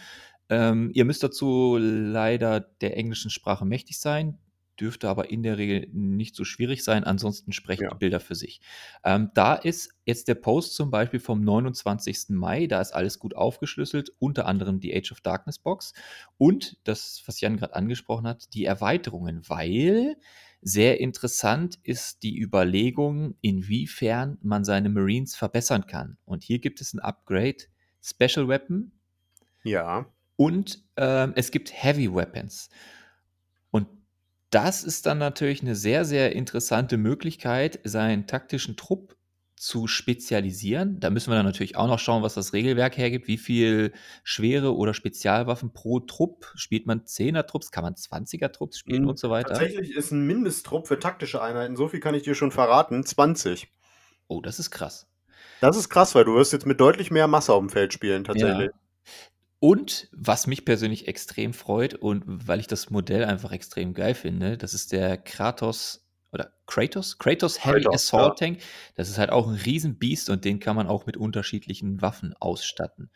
Ähm, 0.49 0.91
ihr 0.93 1.05
müsst 1.05 1.23
dazu 1.23 1.77
leider 1.79 2.59
der 2.59 2.97
englischen 2.97 3.31
Sprache 3.31 3.65
mächtig 3.65 3.99
sein. 3.99 4.39
dürfte 4.77 5.07
aber 5.07 5.29
in 5.31 5.41
der 5.41 5.57
Regel 5.57 5.87
nicht 5.93 6.35
so 6.35 6.43
schwierig 6.43 6.83
sein. 6.83 7.05
Ansonsten 7.05 7.53
sprechen 7.53 7.83
Ja. 7.83 7.89
die 7.89 7.95
Bilder 7.95 8.19
für 8.19 8.35
sich. 8.35 8.59
Ähm, 9.05 9.31
da 9.33 9.55
ist 9.55 9.93
jetzt 10.05 10.27
der 10.27 10.35
Post 10.35 10.75
zum 10.75 10.91
Beispiel 10.91 11.21
vom 11.21 11.39
29. 11.45 12.35
Mai, 12.35 12.67
da 12.67 12.81
ist 12.81 12.91
alles 12.91 13.17
gut 13.17 13.37
aufgeschlüsselt, 13.37 14.11
unter 14.19 14.45
anderem 14.47 14.81
die 14.81 14.93
Age 14.93 15.13
of 15.13 15.21
Darkness 15.21 15.59
Box 15.59 15.93
und 16.37 16.77
das, 16.83 17.23
was 17.25 17.39
Jan 17.39 17.55
gerade 17.55 17.73
angesprochen 17.73 18.27
hat, 18.27 18.53
die 18.53 18.65
Erweiterungen, 18.65 19.43
weil 19.47 20.17
sehr 20.61 20.99
interessant 20.99 21.79
ist 21.83 22.23
die 22.23 22.37
Überlegung, 22.37 23.35
inwiefern 23.39 24.37
man 24.41 24.65
seine 24.65 24.89
Marines 24.89 25.35
verbessern 25.37 25.85
kann. 25.87 26.17
Und 26.25 26.43
hier 26.43 26.59
gibt 26.59 26.81
es 26.81 26.93
ein 26.93 26.99
Upgrade, 26.99 27.63
Special 28.01 28.49
Weapon, 28.49 28.91
Ja. 29.63 30.05
Und 30.37 30.83
ähm, 30.97 31.33
es 31.35 31.51
gibt 31.51 31.71
Heavy 31.73 32.13
Weapons. 32.13 32.69
Und 33.71 33.87
das 34.49 34.83
ist 34.83 35.05
dann 35.05 35.17
natürlich 35.17 35.61
eine 35.61 35.75
sehr, 35.75 36.05
sehr 36.05 36.33
interessante 36.33 36.97
Möglichkeit, 36.97 37.79
seinen 37.83 38.27
taktischen 38.27 38.77
Trupp 38.77 39.15
zu 39.57 39.87
spezialisieren. 39.87 40.99
Da 40.99 41.09
müssen 41.09 41.31
wir 41.31 41.35
dann 41.35 41.45
natürlich 41.45 41.77
auch 41.77 41.87
noch 41.87 41.99
schauen, 41.99 42.23
was 42.23 42.33
das 42.33 42.51
Regelwerk 42.53 42.97
hergibt. 42.97 43.27
Wie 43.27 43.37
viel 43.37 43.93
schwere 44.23 44.75
oder 44.75 44.93
Spezialwaffen 44.93 45.71
pro 45.73 46.01
Trupp? 46.01 46.51
Spielt 46.55 46.85
man 46.87 47.05
10er-Trupps? 47.05 47.71
Kann 47.71 47.83
man 47.83 47.95
20er-Trupps 47.95 48.77
spielen 48.77 49.03
Mhm. 49.03 49.09
und 49.09 49.19
so 49.19 49.29
weiter? 49.29 49.49
Tatsächlich 49.49 49.91
ist 49.95 50.11
ein 50.11 50.27
Mindesttrupp 50.27 50.87
für 50.87 50.99
taktische 50.99 51.41
Einheiten, 51.41 51.75
so 51.77 51.87
viel 51.87 51.99
kann 52.01 52.15
ich 52.15 52.23
dir 52.23 52.35
schon 52.35 52.51
verraten, 52.51 53.05
20. 53.05 53.71
Oh, 54.27 54.41
das 54.41 54.59
ist 54.59 54.71
krass. 54.71 55.07
Das 55.59 55.75
ist 55.77 55.89
krass, 55.89 56.15
weil 56.15 56.23
du 56.25 56.35
wirst 56.35 56.53
jetzt 56.53 56.65
mit 56.65 56.79
deutlich 56.79 57.11
mehr 57.11 57.27
Masse 57.27 57.53
auf 57.53 57.59
dem 57.59 57.69
Feld 57.69 57.91
spielen, 57.93 58.23
tatsächlich. 58.23 58.69
Ja. 58.71 58.79
Und 59.59 60.09
was 60.11 60.47
mich 60.47 60.65
persönlich 60.65 61.07
extrem 61.07 61.53
freut 61.53 61.95
und 61.95 62.23
weil 62.25 62.59
ich 62.59 62.67
das 62.67 62.89
Modell 62.89 63.25
einfach 63.25 63.51
extrem 63.51 63.93
geil 63.93 64.13
finde, 64.13 64.57
das 64.57 64.73
ist 64.73 64.91
der 64.91 65.17
Kratos 65.17 66.05
oder 66.31 66.51
Kratos, 66.67 67.17
Kratos 67.17 67.65
Heavy 67.65 67.81
Kratos, 67.81 68.13
Assault 68.13 68.37
Tank. 68.37 68.59
Das 68.95 69.09
ist 69.09 69.17
halt 69.17 69.31
auch 69.31 69.47
ein 69.47 69.55
Riesenbiest 69.55 70.29
und 70.29 70.45
den 70.45 70.59
kann 70.59 70.75
man 70.75 70.87
auch 70.87 71.05
mit 71.05 71.17
unterschiedlichen 71.17 72.01
Waffen 72.01 72.35
ausstatten. 72.39 73.09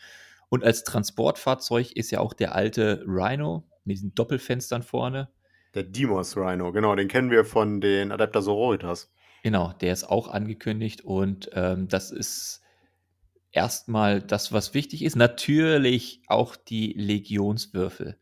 Und 0.47 0.63
als 0.63 0.83
Transportfahrzeug 0.83 1.91
ist 1.91 2.11
ja 2.11 2.19
auch 2.19 2.33
der 2.33 2.55
alte 2.55 3.03
Rhino 3.05 3.67
mit 3.83 3.97
diesen 3.97 4.15
Doppelfenstern 4.15 4.83
vorne. 4.83 5.29
Der 5.75 5.83
Demos 5.83 6.35
Rhino, 6.35 6.71
genau, 6.71 6.95
den 6.95 7.07
kennen 7.07 7.29
wir 7.29 7.45
von 7.45 7.81
den 7.81 8.11
Adapter 8.11 8.41
Sororitas. 8.41 9.11
Genau, 9.43 9.73
der 9.73 9.93
ist 9.93 10.05
auch 10.05 10.27
angekündigt 10.27 11.01
und 11.01 11.49
ähm, 11.53 11.87
das 11.87 12.11
ist 12.11 12.61
erstmal 13.51 14.21
das, 14.21 14.51
was 14.51 14.73
wichtig 14.73 15.03
ist. 15.03 15.15
Natürlich 15.15 16.21
auch 16.27 16.55
die 16.55 16.93
Legionswürfel. 16.93 18.17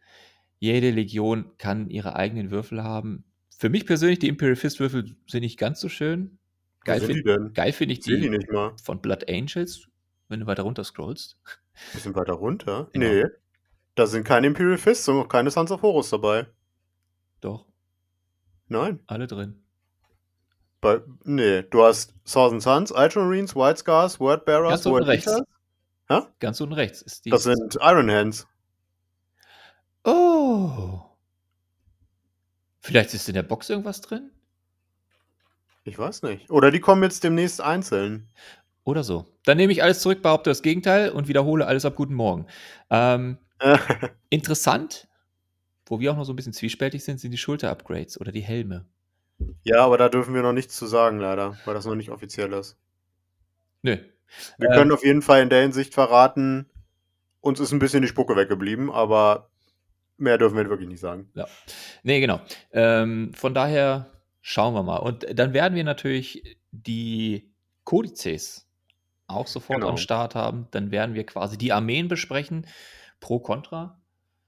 Jede 0.59 0.91
Legion 0.91 1.51
kann 1.57 1.89
ihre 1.89 2.15
eigenen 2.15 2.51
Würfel 2.51 2.83
haben. 2.83 3.25
Für 3.57 3.69
mich 3.69 3.85
persönlich, 3.85 4.19
die 4.19 4.27
Imperial 4.27 4.55
Fist 4.55 4.79
Würfel 4.79 5.15
sind 5.27 5.41
nicht 5.41 5.57
ganz 5.57 5.79
so 5.79 5.89
schön. 5.89 6.39
Geil 6.83 6.99
sind 7.01 7.23
finde 7.23 7.73
find 7.73 7.91
ich 7.91 7.99
die 7.99 8.19
die 8.19 8.29
nicht 8.29 8.51
mal. 8.51 8.73
von 8.81 9.01
Blood 9.01 9.29
Angels, 9.29 9.87
wenn 10.29 10.39
du 10.39 10.45
weiter 10.45 10.63
runter 10.63 10.83
scrollst. 10.83 11.37
Bisschen 11.93 12.15
weiter 12.15 12.33
runter? 12.33 12.89
Genau. 12.93 13.07
Nee. 13.07 13.25
Da 13.95 14.05
sind 14.05 14.23
keine 14.23 14.47
Imperial 14.47 14.77
Fists 14.77 15.07
und 15.09 15.17
auch 15.17 15.27
keine 15.27 15.49
Sons 15.49 15.71
of 15.71 15.81
Horus 15.81 16.11
dabei. 16.11 16.45
Doch, 17.41 17.65
Nein. 18.67 18.99
alle 19.07 19.25
drin. 19.25 19.63
Bei, 20.81 21.01
nee, 21.23 21.63
du 21.63 21.83
hast 21.83 22.13
Thousand 22.25 22.61
Suns, 22.61 22.91
Ultramarines, 22.91 23.55
White 23.55 23.79
Scars, 23.79 24.19
Wordbearers, 24.19 24.69
Ganz 24.69 24.85
unten 24.85 24.99
Word 24.99 25.07
rechts. 25.07 25.27
Eaters. 25.27 26.27
Ganz 26.39 26.61
unten 26.61 26.73
rechts 26.73 27.01
ist 27.01 27.25
die. 27.25 27.29
Das 27.29 27.43
sind 27.43 27.77
Iron 27.81 28.09
Hands. 28.11 28.47
oh. 30.03 31.01
Vielleicht 32.79 33.13
ist 33.13 33.27
in 33.27 33.33
der 33.33 33.43
Box 33.43 33.69
irgendwas 33.69 33.99
drin? 33.99 34.31
Ich 35.83 35.99
weiß 35.99 36.21
nicht. 36.23 36.49
Oder 36.49 36.71
die 36.71 36.79
kommen 36.79 37.03
jetzt 37.03 37.23
demnächst 37.23 37.59
einzeln. 37.59 38.29
Oder 38.85 39.03
so. 39.03 39.25
Dann 39.43 39.57
nehme 39.57 39.73
ich 39.73 39.83
alles 39.83 39.99
zurück, 39.99 40.21
behaupte 40.21 40.49
das 40.49 40.61
Gegenteil 40.61 41.09
und 41.09 41.27
wiederhole 41.27 41.67
alles 41.67 41.83
ab 41.83 41.95
guten 41.95 42.13
Morgen. 42.13 42.47
Ähm, 42.89 43.37
interessant, 44.29 45.09
wo 45.85 45.99
wir 45.99 46.13
auch 46.13 46.15
noch 46.15 46.23
so 46.23 46.31
ein 46.31 46.37
bisschen 46.37 46.53
zwiespältig 46.53 47.03
sind, 47.03 47.19
sind 47.19 47.31
die 47.31 47.37
Schulter-Upgrades 47.37 48.21
oder 48.21 48.31
die 48.31 48.41
Helme. 48.41 48.85
Ja, 49.63 49.83
aber 49.85 49.97
da 49.97 50.09
dürfen 50.09 50.33
wir 50.33 50.41
noch 50.41 50.53
nichts 50.53 50.75
zu 50.75 50.85
sagen, 50.87 51.19
leider, 51.19 51.57
weil 51.65 51.73
das 51.73 51.85
noch 51.85 51.95
nicht 51.95 52.09
offiziell 52.09 52.53
ist. 52.53 52.77
Nö. 53.81 53.97
Wir 54.57 54.69
Ähm. 54.69 54.75
können 54.75 54.91
auf 54.91 55.05
jeden 55.05 55.21
Fall 55.21 55.41
in 55.41 55.49
der 55.49 55.61
Hinsicht 55.61 55.93
verraten, 55.93 56.69
uns 57.41 57.59
ist 57.59 57.71
ein 57.71 57.79
bisschen 57.79 58.01
die 58.01 58.07
Spucke 58.07 58.35
weggeblieben, 58.35 58.91
aber 58.91 59.49
mehr 60.17 60.37
dürfen 60.37 60.57
wir 60.57 60.69
wirklich 60.69 60.89
nicht 60.89 60.99
sagen. 60.99 61.29
Nee, 62.03 62.19
genau. 62.19 62.41
Ähm, 62.71 63.33
von 63.33 63.53
daher 63.53 64.11
schauen 64.41 64.73
wir 64.73 64.83
mal. 64.83 64.97
Und 64.97 65.25
dann 65.37 65.53
werden 65.53 65.75
wir 65.75 65.83
natürlich 65.83 66.57
die 66.71 67.49
Kodizes 67.83 68.67
auch 69.27 69.47
sofort 69.47 69.79
Genau. 69.79 69.89
am 69.89 69.97
Start 69.97 70.35
haben. 70.35 70.67
Dann 70.71 70.91
werden 70.91 71.15
wir 71.15 71.25
quasi 71.25 71.57
die 71.57 71.71
Armeen 71.71 72.07
besprechen, 72.07 72.65
pro 73.19 73.39
Contra. 73.39 74.01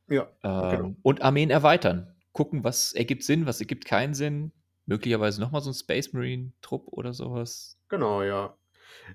Ja, 0.09 0.27
Ähm, 0.43 0.69
Genau. 0.77 0.95
Und 1.03 1.21
Armeen 1.21 1.51
erweitern. 1.51 2.15
Gucken, 2.33 2.63
was 2.63 2.93
ergibt 2.93 3.23
Sinn, 3.23 3.45
was 3.45 3.59
ergibt 3.61 3.85
keinen 3.85 4.13
Sinn. 4.13 4.51
Möglicherweise 4.89 5.39
nochmal 5.39 5.61
so 5.61 5.69
ein 5.69 5.75
Space 5.75 6.13
Marine 6.13 6.51
Trupp 6.63 6.87
oder 6.87 7.13
sowas. 7.13 7.77
genau, 7.89 8.23
ja. 8.23 8.55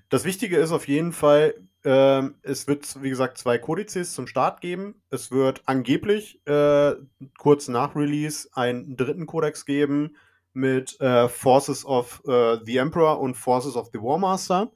Das 0.09 0.23
Wichtige 0.23 0.55
ist 0.57 0.71
auf 0.71 0.87
jeden 0.87 1.11
Fall, 1.11 1.55
ähm, 1.83 2.35
es 2.43 2.65
wird, 2.67 3.03
wie 3.03 3.09
gesagt, 3.09 3.37
zwei 3.37 3.57
Kodizes 3.57 4.13
zum 4.13 4.25
Start 4.25 4.61
geben. 4.61 5.01
Es 5.09 5.31
wird 5.31 5.63
angeblich 5.65 6.39
äh, 6.47 6.95
kurz 7.37 7.67
nach 7.67 7.93
Release 7.93 8.47
einen 8.53 8.95
dritten 8.95 9.25
Kodex 9.25 9.65
geben 9.65 10.15
mit 10.53 10.99
äh, 11.01 11.27
Forces 11.27 11.85
of 11.85 12.23
äh, 12.25 12.57
the 12.63 12.77
Emperor 12.77 13.19
und 13.19 13.35
Forces 13.35 13.75
of 13.75 13.89
the 13.91 13.99
War 13.99 14.17
Master. 14.17 14.71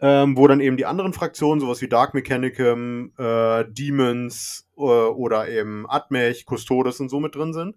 Ähm, 0.00 0.36
wo 0.36 0.46
dann 0.46 0.60
eben 0.60 0.76
die 0.76 0.86
anderen 0.86 1.12
Fraktionen, 1.12 1.60
sowas 1.60 1.80
wie 1.80 1.88
Dark 1.88 2.14
Mechanicum, 2.14 3.12
äh, 3.18 3.64
Demons 3.68 4.68
äh, 4.76 4.80
oder 4.80 5.48
eben 5.48 5.88
Admech, 5.88 6.44
Custodes 6.46 7.00
und 7.00 7.08
so 7.08 7.18
mit 7.18 7.34
drin 7.34 7.52
sind. 7.52 7.74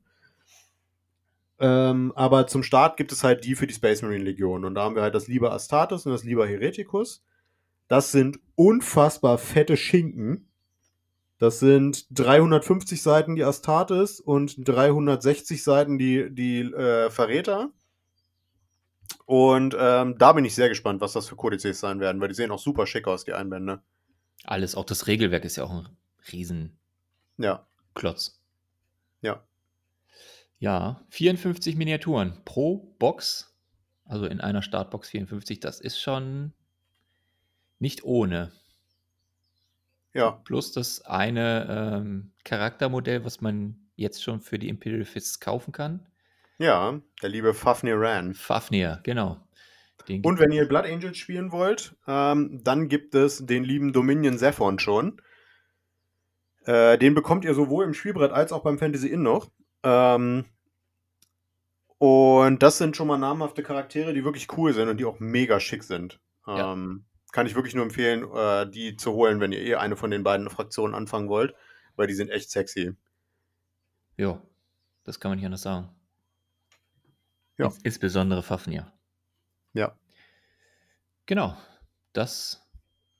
Ähm, 1.61 2.11
aber 2.15 2.47
zum 2.47 2.63
Start 2.63 2.97
gibt 2.97 3.11
es 3.11 3.23
halt 3.23 3.45
die 3.45 3.53
für 3.53 3.67
die 3.67 3.73
Space 3.75 4.01
Marine 4.01 4.23
Legion. 4.23 4.65
Und 4.65 4.73
da 4.73 4.81
haben 4.81 4.95
wir 4.95 5.03
halt 5.03 5.13
das 5.13 5.27
Liber 5.27 5.53
Astartes 5.53 6.07
und 6.07 6.11
das 6.11 6.23
Liber 6.23 6.47
Hereticus. 6.47 7.23
Das 7.87 8.11
sind 8.11 8.39
unfassbar 8.55 9.37
fette 9.37 9.77
Schinken. 9.77 10.49
Das 11.37 11.59
sind 11.59 12.07
350 12.11 13.01
Seiten 13.01 13.35
die 13.35 13.43
Astartes 13.43 14.19
und 14.19 14.67
360 14.67 15.63
Seiten 15.63 15.99
die, 15.99 16.33
die 16.33 16.61
äh, 16.61 17.11
Verräter. 17.11 17.71
Und 19.25 19.75
ähm, 19.79 20.17
da 20.17 20.33
bin 20.33 20.45
ich 20.45 20.55
sehr 20.55 20.69
gespannt, 20.69 20.99
was 20.99 21.13
das 21.13 21.29
für 21.29 21.35
Kodizes 21.35 21.79
sein 21.79 21.99
werden, 21.99 22.19
weil 22.21 22.29
die 22.29 22.33
sehen 22.33 22.51
auch 22.51 22.59
super 22.59 22.87
schick 22.87 23.07
aus, 23.07 23.23
die 23.23 23.33
Einbände. 23.33 23.81
Alles, 24.45 24.73
auch 24.73 24.85
das 24.85 25.05
Regelwerk 25.05 25.45
ist 25.45 25.57
ja 25.57 25.65
auch 25.65 25.71
ein 25.71 25.89
Riesenklotz. 26.31 26.73
Ja, 27.37 27.65
ja. 29.21 29.43
Ja, 30.61 31.01
54 31.09 31.75
Miniaturen 31.75 32.37
pro 32.45 32.95
Box. 32.99 33.51
Also 34.05 34.27
in 34.27 34.39
einer 34.39 34.61
Startbox 34.61 35.09
54, 35.09 35.59
das 35.59 35.81
ist 35.81 35.99
schon 35.99 36.53
nicht 37.79 38.03
ohne. 38.03 38.51
Ja, 40.13 40.31
Plus 40.43 40.71
das 40.71 41.01
eine 41.01 41.95
ähm, 41.97 42.31
Charaktermodell, 42.43 43.25
was 43.25 43.41
man 43.41 43.75
jetzt 43.95 44.21
schon 44.21 44.39
für 44.39 44.59
die 44.59 44.69
Imperial 44.69 45.03
Fists 45.03 45.39
kaufen 45.39 45.71
kann. 45.71 46.05
ja, 46.59 47.01
der 47.23 47.29
liebe 47.29 47.55
Fafnir 47.55 47.99
Ran. 47.99 48.35
Fafnir, 48.35 48.99
genau. 49.01 49.41
Den 50.07 50.23
Und 50.23 50.37
wenn 50.37 50.51
ihr 50.51 50.67
Blood 50.67 50.85
Angels 50.85 51.17
spielen 51.17 51.51
wollt, 51.51 51.95
ähm, 52.07 52.61
dann 52.63 52.87
gibt 52.87 53.15
es 53.15 53.43
den 53.43 53.63
lieben 53.63 53.93
Dominion 53.93 54.37
Zephon 54.37 54.77
schon. 54.77 55.19
Äh, 56.65 56.99
den 56.99 57.15
bekommt 57.15 57.45
ihr 57.45 57.55
sowohl 57.55 57.83
im 57.85 57.95
Spielbrett 57.95 58.31
als 58.31 58.51
auch 58.51 58.61
beim 58.61 58.77
Fantasy 58.77 59.07
Inn 59.07 59.23
noch. 59.23 59.49
Ähm, 59.83 60.45
und 61.97 62.63
das 62.63 62.77
sind 62.77 62.97
schon 62.97 63.07
mal 63.07 63.17
namhafte 63.17 63.63
Charaktere, 63.63 64.13
die 64.13 64.23
wirklich 64.25 64.47
cool 64.57 64.73
sind 64.73 64.89
und 64.89 64.97
die 64.97 65.05
auch 65.05 65.19
mega 65.19 65.59
schick 65.59 65.83
sind. 65.83 66.19
Ja. 66.47 66.73
Ähm, 66.73 67.05
kann 67.31 67.45
ich 67.45 67.55
wirklich 67.55 67.75
nur 67.75 67.85
empfehlen, 67.85 68.29
äh, 68.33 68.69
die 68.69 68.97
zu 68.97 69.13
holen, 69.13 69.39
wenn 69.39 69.51
ihr 69.51 69.61
eh 69.61 69.75
eine 69.75 69.95
von 69.95 70.11
den 70.11 70.23
beiden 70.23 70.49
Fraktionen 70.49 70.95
anfangen 70.95 71.29
wollt, 71.29 71.53
weil 71.95 72.07
die 72.07 72.13
sind 72.13 72.29
echt 72.29 72.49
sexy. 72.49 72.95
Ja, 74.17 74.41
das 75.03 75.19
kann 75.19 75.31
man 75.31 75.37
nicht 75.37 75.45
anders 75.45 75.61
sagen. 75.61 75.89
Ja. 77.57 77.67
Ins 77.67 77.77
insbesondere 77.83 78.43
Fafnir. 78.43 78.91
Ja. 79.73 79.95
Genau. 81.25 81.55
Das 82.13 82.60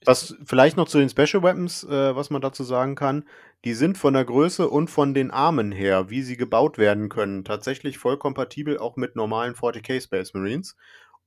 Was 0.05 0.35
vielleicht 0.45 0.77
noch 0.77 0.87
zu 0.87 0.97
den 0.97 1.09
Special 1.09 1.43
Weapons, 1.43 1.83
äh, 1.83 2.15
was 2.15 2.31
man 2.31 2.41
dazu 2.41 2.63
sagen 2.63 2.95
kann, 2.95 3.23
die 3.65 3.73
sind 3.73 3.97
von 3.97 4.15
der 4.15 4.25
Größe 4.25 4.67
und 4.67 4.89
von 4.89 5.13
den 5.13 5.29
Armen 5.29 5.71
her, 5.71 6.09
wie 6.09 6.23
sie 6.23 6.37
gebaut 6.37 6.79
werden 6.79 7.07
können, 7.09 7.45
tatsächlich 7.45 7.99
voll 7.99 8.17
kompatibel 8.17 8.79
auch 8.79 8.95
mit 8.95 9.15
normalen 9.15 9.53
40k 9.53 10.01
Space 10.01 10.33
Marines. 10.33 10.75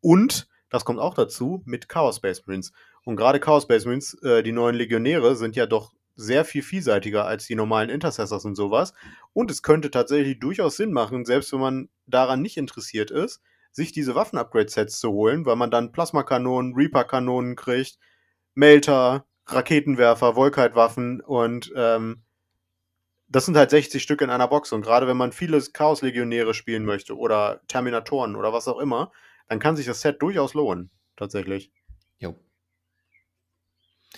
Und, 0.00 0.48
das 0.70 0.84
kommt 0.84 0.98
auch 0.98 1.14
dazu, 1.14 1.62
mit 1.66 1.88
Chaos 1.88 2.16
Space 2.16 2.44
Marines. 2.46 2.72
Und 3.04 3.16
gerade 3.16 3.38
Chaos 3.38 3.62
Space 3.62 3.84
Marines, 3.84 4.14
äh, 4.22 4.42
die 4.42 4.52
neuen 4.52 4.74
Legionäre, 4.74 5.36
sind 5.36 5.54
ja 5.54 5.66
doch 5.66 5.92
sehr 6.16 6.44
viel 6.44 6.62
vielseitiger 6.62 7.26
als 7.26 7.46
die 7.46 7.54
normalen 7.54 7.90
Intercessors 7.90 8.44
und 8.44 8.56
sowas. 8.56 8.92
Und 9.32 9.50
es 9.50 9.62
könnte 9.62 9.90
tatsächlich 9.90 10.40
durchaus 10.40 10.76
Sinn 10.76 10.92
machen, 10.92 11.24
selbst 11.24 11.52
wenn 11.52 11.60
man 11.60 11.88
daran 12.06 12.42
nicht 12.42 12.56
interessiert 12.56 13.10
ist, 13.10 13.40
sich 13.72 13.92
diese 13.92 14.14
Waffen-Upgrade-Sets 14.14 15.00
zu 15.00 15.10
holen, 15.10 15.46
weil 15.46 15.56
man 15.56 15.70
dann 15.70 15.92
Plasmakanonen, 15.92 16.74
Reaper-Kanonen 16.74 17.56
kriegt, 17.56 17.98
Melter, 18.54 19.26
Raketenwerfer, 19.46 20.34
Volkite-Waffen 20.34 21.20
und 21.20 21.72
ähm, 21.76 22.22
das 23.28 23.46
sind 23.46 23.56
halt 23.56 23.70
60 23.70 24.02
Stück 24.02 24.20
in 24.20 24.30
einer 24.30 24.48
Box. 24.48 24.72
Und 24.72 24.82
gerade 24.82 25.06
wenn 25.06 25.16
man 25.16 25.32
viele 25.32 25.60
Chaos-Legionäre 25.60 26.54
spielen 26.54 26.84
möchte 26.84 27.16
oder 27.16 27.60
Terminatoren 27.66 28.36
oder 28.36 28.52
was 28.52 28.68
auch 28.68 28.78
immer, 28.78 29.10
dann 29.48 29.58
kann 29.58 29.76
sich 29.76 29.86
das 29.86 30.00
Set 30.00 30.22
durchaus 30.22 30.54
lohnen, 30.54 30.90
tatsächlich. 31.16 31.72
Jo. 32.18 32.36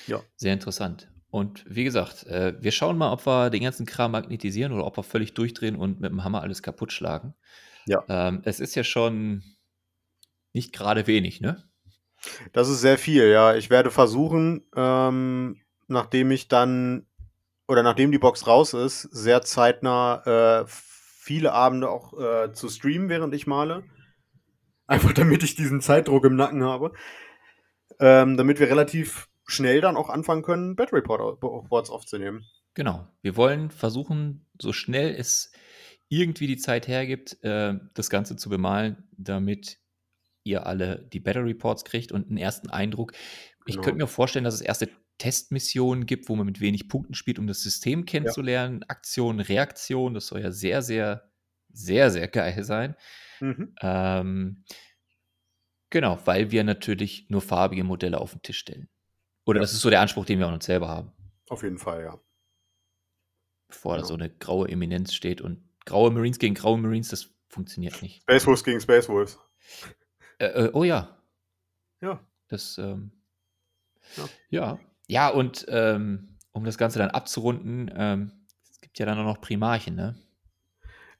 Ja. 0.06 0.20
Sehr 0.36 0.52
interessant. 0.52 1.10
Und 1.30 1.64
wie 1.68 1.84
gesagt, 1.84 2.24
äh, 2.26 2.54
wir 2.60 2.72
schauen 2.72 2.98
mal, 2.98 3.12
ob 3.12 3.26
wir 3.26 3.50
den 3.50 3.62
ganzen 3.62 3.86
Kram 3.86 4.12
magnetisieren 4.12 4.72
oder 4.72 4.86
ob 4.86 4.96
wir 4.96 5.02
völlig 5.02 5.34
durchdrehen 5.34 5.76
und 5.76 6.00
mit 6.00 6.10
dem 6.10 6.22
Hammer 6.24 6.42
alles 6.42 6.62
kaputt 6.62 6.92
schlagen. 6.92 7.34
Ja. 7.86 8.04
Ähm, 8.08 8.42
es 8.44 8.60
ist 8.60 8.74
ja 8.74 8.84
schon 8.84 9.42
nicht 10.52 10.72
gerade 10.72 11.06
wenig, 11.06 11.40
ne? 11.40 11.64
Das 12.52 12.68
ist 12.68 12.80
sehr 12.80 12.98
viel, 12.98 13.28
ja. 13.28 13.54
Ich 13.54 13.70
werde 13.70 13.90
versuchen, 13.90 14.64
ähm, 14.74 15.60
nachdem 15.88 16.30
ich 16.30 16.48
dann 16.48 17.06
oder 17.68 17.82
nachdem 17.82 18.12
die 18.12 18.18
Box 18.18 18.46
raus 18.46 18.74
ist, 18.74 19.02
sehr 19.02 19.42
zeitnah 19.42 20.62
äh, 20.62 20.64
viele 20.66 21.52
Abende 21.52 21.90
auch 21.90 22.18
äh, 22.18 22.52
zu 22.52 22.68
streamen, 22.68 23.08
während 23.08 23.34
ich 23.34 23.46
male. 23.46 23.84
Einfach 24.86 25.12
damit 25.12 25.42
ich 25.42 25.56
diesen 25.56 25.80
Zeitdruck 25.80 26.24
im 26.24 26.36
Nacken 26.36 26.62
habe. 26.62 26.92
Ähm, 27.98 28.36
damit 28.36 28.60
wir 28.60 28.68
relativ 28.68 29.28
schnell 29.46 29.80
dann 29.80 29.96
auch 29.96 30.10
anfangen 30.10 30.42
können, 30.42 30.76
Battery 30.76 31.02
Boards 31.02 31.90
aufzunehmen. 31.90 32.44
Genau. 32.74 33.08
Wir 33.22 33.36
wollen 33.36 33.70
versuchen, 33.70 34.46
so 34.60 34.72
schnell 34.72 35.14
es 35.14 35.50
irgendwie 36.08 36.46
die 36.46 36.58
Zeit 36.58 36.86
hergibt, 36.86 37.42
äh, 37.42 37.74
das 37.94 38.10
Ganze 38.10 38.36
zu 38.36 38.48
bemalen, 38.48 39.08
damit 39.16 39.78
ihr 40.46 40.66
alle 40.66 41.06
die 41.12 41.20
Battery 41.20 41.50
Reports 41.50 41.84
kriegt 41.84 42.12
und 42.12 42.28
einen 42.28 42.38
ersten 42.38 42.70
Eindruck. 42.70 43.12
Ich 43.66 43.74
genau. 43.74 43.82
könnte 43.84 43.98
mir 43.98 44.06
vorstellen, 44.06 44.44
dass 44.44 44.54
es 44.54 44.60
erste 44.60 44.88
Testmissionen 45.18 46.06
gibt, 46.06 46.28
wo 46.28 46.36
man 46.36 46.46
mit 46.46 46.60
wenig 46.60 46.88
Punkten 46.88 47.14
spielt, 47.14 47.38
um 47.38 47.46
das 47.46 47.62
System 47.62 48.04
kennenzulernen. 48.04 48.80
Ja. 48.80 48.86
Aktion, 48.88 49.40
Reaktion, 49.40 50.14
das 50.14 50.26
soll 50.26 50.40
ja 50.40 50.50
sehr, 50.50 50.82
sehr, 50.82 51.30
sehr, 51.72 52.10
sehr 52.10 52.28
geil 52.28 52.62
sein. 52.64 52.96
Mhm. 53.40 53.74
Ähm, 53.80 54.64
genau, 55.90 56.18
weil 56.24 56.50
wir 56.50 56.64
natürlich 56.64 57.26
nur 57.28 57.40
farbige 57.40 57.84
Modelle 57.84 58.20
auf 58.20 58.32
den 58.32 58.42
Tisch 58.42 58.58
stellen. 58.58 58.88
Oder 59.46 59.58
ja. 59.58 59.62
das 59.62 59.72
ist 59.72 59.80
so 59.80 59.90
der 59.90 60.00
Anspruch, 60.00 60.26
den 60.26 60.38
wir 60.38 60.48
an 60.48 60.54
uns 60.54 60.66
selber 60.66 60.88
haben. 60.88 61.12
Auf 61.48 61.62
jeden 61.62 61.78
Fall, 61.78 62.02
ja. 62.02 62.20
Bevor 63.68 63.94
genau. 63.94 64.02
da 64.02 64.08
so 64.08 64.14
eine 64.14 64.30
graue 64.30 64.68
Eminenz 64.68 65.14
steht 65.14 65.40
und 65.40 65.62
graue 65.84 66.10
Marines 66.10 66.38
gegen 66.38 66.54
graue 66.54 66.78
Marines, 66.78 67.08
das 67.08 67.34
funktioniert 67.48 68.02
nicht. 68.02 68.22
Space 68.22 68.46
Wolves 68.46 68.64
gegen 68.64 68.80
Space 68.80 69.08
Wolves. 69.08 69.38
Äh, 70.38 70.46
äh, 70.46 70.70
oh 70.72 70.84
ja. 70.84 71.16
Ja. 72.00 72.20
Das, 72.48 72.78
ähm, 72.78 73.12
ja. 74.16 74.24
ja. 74.50 74.78
Ja, 75.08 75.28
und 75.28 75.66
ähm, 75.68 76.36
um 76.52 76.64
das 76.64 76.78
Ganze 76.78 76.98
dann 76.98 77.10
abzurunden, 77.10 77.92
ähm, 77.96 78.32
es 78.68 78.80
gibt 78.80 78.98
ja 78.98 79.06
dann 79.06 79.18
auch 79.18 79.24
noch 79.24 79.40
Primarchen, 79.40 79.94
ne? 79.94 80.16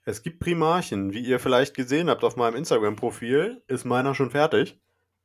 Es 0.04 0.22
gibt 0.22 0.38
Primarchen. 0.38 1.12
Wie 1.12 1.20
ihr 1.20 1.40
vielleicht 1.40 1.74
gesehen 1.74 2.08
habt 2.08 2.22
auf 2.22 2.36
meinem 2.36 2.56
Instagram-Profil, 2.56 3.62
ist 3.66 3.84
meiner 3.84 4.14
schon 4.14 4.30
fertig. 4.30 4.80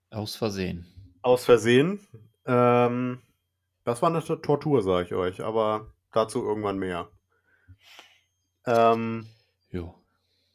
Aus 0.10 0.36
Versehen. 0.36 0.86
Aus 1.22 1.46
Versehen. 1.46 2.00
Ähm, 2.46 3.22
das 3.84 4.02
war 4.02 4.10
eine 4.10 4.24
Tortur, 4.24 4.82
sage 4.82 5.06
ich 5.06 5.14
euch, 5.14 5.42
aber 5.42 5.94
dazu 6.12 6.44
irgendwann 6.44 6.80
mehr. 6.80 7.10
Ähm, 8.66 9.28
jo. 9.70 10.01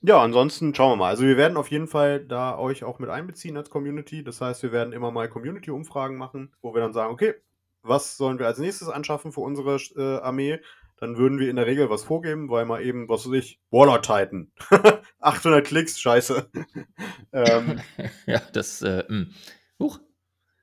Ja, 0.06 0.22
ansonsten 0.22 0.72
schauen 0.72 0.92
wir 0.92 0.96
mal. 0.96 1.08
Also 1.08 1.24
wir 1.24 1.36
werden 1.36 1.56
auf 1.56 1.68
jeden 1.72 1.88
Fall 1.88 2.20
da 2.20 2.56
euch 2.56 2.84
auch 2.84 3.00
mit 3.00 3.10
einbeziehen 3.10 3.56
als 3.56 3.70
Community. 3.70 4.22
Das 4.22 4.40
heißt, 4.40 4.62
wir 4.62 4.70
werden 4.70 4.92
immer 4.92 5.10
mal 5.10 5.28
Community-Umfragen 5.28 6.16
machen, 6.16 6.54
wo 6.62 6.72
wir 6.74 6.80
dann 6.80 6.92
sagen, 6.92 7.12
okay, 7.12 7.34
was 7.82 8.16
sollen 8.16 8.38
wir 8.38 8.46
als 8.46 8.58
nächstes 8.58 8.88
anschaffen 8.88 9.32
für 9.32 9.40
unsere 9.40 9.80
äh, 9.96 10.20
Armee? 10.22 10.60
Dann 10.98 11.16
würden 11.16 11.40
wir 11.40 11.50
in 11.50 11.56
der 11.56 11.66
Regel 11.66 11.90
was 11.90 12.04
vorgeben, 12.04 12.48
weil 12.50 12.66
mal 12.66 12.84
eben, 12.84 13.08
was 13.08 13.26
weiß 13.26 13.32
ich, 13.32 13.60
Warlord 13.72 14.06
Titan. 14.06 14.52
800 15.18 15.66
Klicks, 15.66 15.98
scheiße. 15.98 16.52
ähm, 17.32 17.80
ja, 18.26 18.40
das, 18.52 18.82
äh, 18.82 19.02
mh. 19.08 19.08
Hm. 19.08 19.34
Huch. 19.80 19.98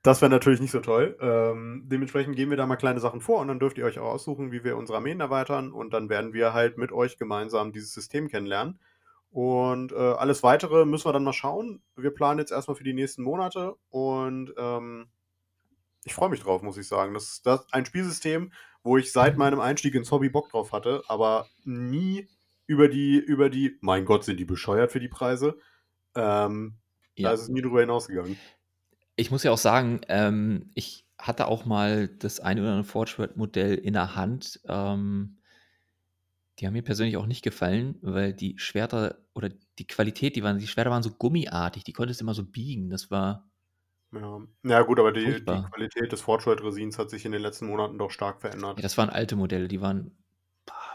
Das 0.02 0.22
wäre 0.22 0.30
natürlich 0.30 0.60
nicht 0.60 0.70
so 0.70 0.80
toll. 0.80 1.18
Ähm, 1.20 1.82
dementsprechend 1.84 2.36
geben 2.36 2.50
wir 2.50 2.56
da 2.56 2.66
mal 2.66 2.76
kleine 2.76 3.00
Sachen 3.00 3.20
vor 3.20 3.40
und 3.40 3.48
dann 3.48 3.58
dürft 3.58 3.76
ihr 3.76 3.84
euch 3.84 3.98
auch 3.98 4.10
aussuchen, 4.10 4.52
wie 4.52 4.64
wir 4.64 4.78
unsere 4.78 4.96
Armeen 4.96 5.20
erweitern 5.20 5.70
und 5.70 5.92
dann 5.92 6.08
werden 6.08 6.32
wir 6.32 6.54
halt 6.54 6.78
mit 6.78 6.92
euch 6.92 7.18
gemeinsam 7.18 7.72
dieses 7.72 7.92
System 7.92 8.28
kennenlernen. 8.28 8.78
Und 9.34 9.90
äh, 9.90 9.96
alles 9.96 10.44
weitere 10.44 10.84
müssen 10.84 11.06
wir 11.06 11.12
dann 11.12 11.24
mal 11.24 11.32
schauen. 11.32 11.82
Wir 11.96 12.12
planen 12.12 12.38
jetzt 12.38 12.52
erstmal 12.52 12.76
für 12.76 12.84
die 12.84 12.94
nächsten 12.94 13.24
Monate 13.24 13.74
und 13.90 14.54
ähm, 14.56 15.08
ich 16.04 16.14
freue 16.14 16.28
mich 16.28 16.40
drauf, 16.40 16.62
muss 16.62 16.78
ich 16.78 16.86
sagen. 16.86 17.14
Das 17.14 17.24
ist 17.24 17.46
das, 17.46 17.66
ein 17.72 17.84
Spielsystem, 17.84 18.52
wo 18.84 18.96
ich 18.96 19.10
seit 19.10 19.36
meinem 19.36 19.58
Einstieg 19.58 19.96
ins 19.96 20.12
Hobby 20.12 20.28
Bock 20.28 20.50
drauf 20.50 20.70
hatte, 20.70 21.02
aber 21.08 21.48
nie 21.64 22.28
über 22.66 22.88
die, 22.88 23.18
über 23.18 23.50
die, 23.50 23.76
mein 23.80 24.04
Gott, 24.04 24.22
sind 24.22 24.38
die 24.38 24.44
bescheuert 24.44 24.92
für 24.92 25.00
die 25.00 25.08
Preise. 25.08 25.58
Ähm, 26.14 26.76
ja. 27.16 27.28
Da 27.28 27.34
ist 27.34 27.42
es 27.42 27.48
nie 27.48 27.60
drüber 27.60 27.80
hinausgegangen 27.80 28.38
ich 29.16 29.30
muss 29.30 29.44
ja 29.44 29.52
auch 29.52 29.58
sagen, 29.58 30.00
ähm, 30.08 30.70
ich 30.74 31.06
hatte 31.18 31.46
auch 31.46 31.64
mal 31.64 32.08
das 32.08 32.40
eine 32.40 32.62
oder 32.62 32.70
andere 32.70 32.84
Forge-Modell 32.84 33.74
in 33.74 33.94
der 33.94 34.16
Hand. 34.16 34.60
Ähm, 34.68 35.38
die 36.58 36.66
haben 36.66 36.74
mir 36.74 36.82
persönlich 36.82 37.16
auch 37.16 37.26
nicht 37.26 37.42
gefallen, 37.42 37.98
weil 38.02 38.32
die 38.32 38.58
Schwerter 38.58 39.18
oder 39.34 39.50
die 39.78 39.86
Qualität, 39.86 40.36
die 40.36 40.42
waren, 40.42 40.58
die 40.58 40.68
Schwerter 40.68 40.90
waren 40.90 41.02
so 41.02 41.10
gummiartig, 41.10 41.84
die 41.84 41.92
konntest 41.92 42.20
du 42.20 42.24
immer 42.24 42.34
so 42.34 42.44
biegen. 42.44 42.90
Das 42.90 43.10
war. 43.10 43.50
Ja, 44.12 44.40
ja 44.62 44.82
gut, 44.82 45.00
aber 45.00 45.10
die, 45.10 45.24
die 45.24 45.62
Qualität 45.72 46.12
des 46.12 46.20
Forge-Resins 46.20 46.98
hat 46.98 47.10
sich 47.10 47.24
in 47.24 47.32
den 47.32 47.42
letzten 47.42 47.66
Monaten 47.66 47.98
doch 47.98 48.10
stark 48.10 48.40
verändert. 48.40 48.78
Ja, 48.78 48.82
das 48.82 48.96
waren 48.96 49.10
alte 49.10 49.34
Modelle, 49.34 49.66
die 49.66 49.80
waren 49.80 50.16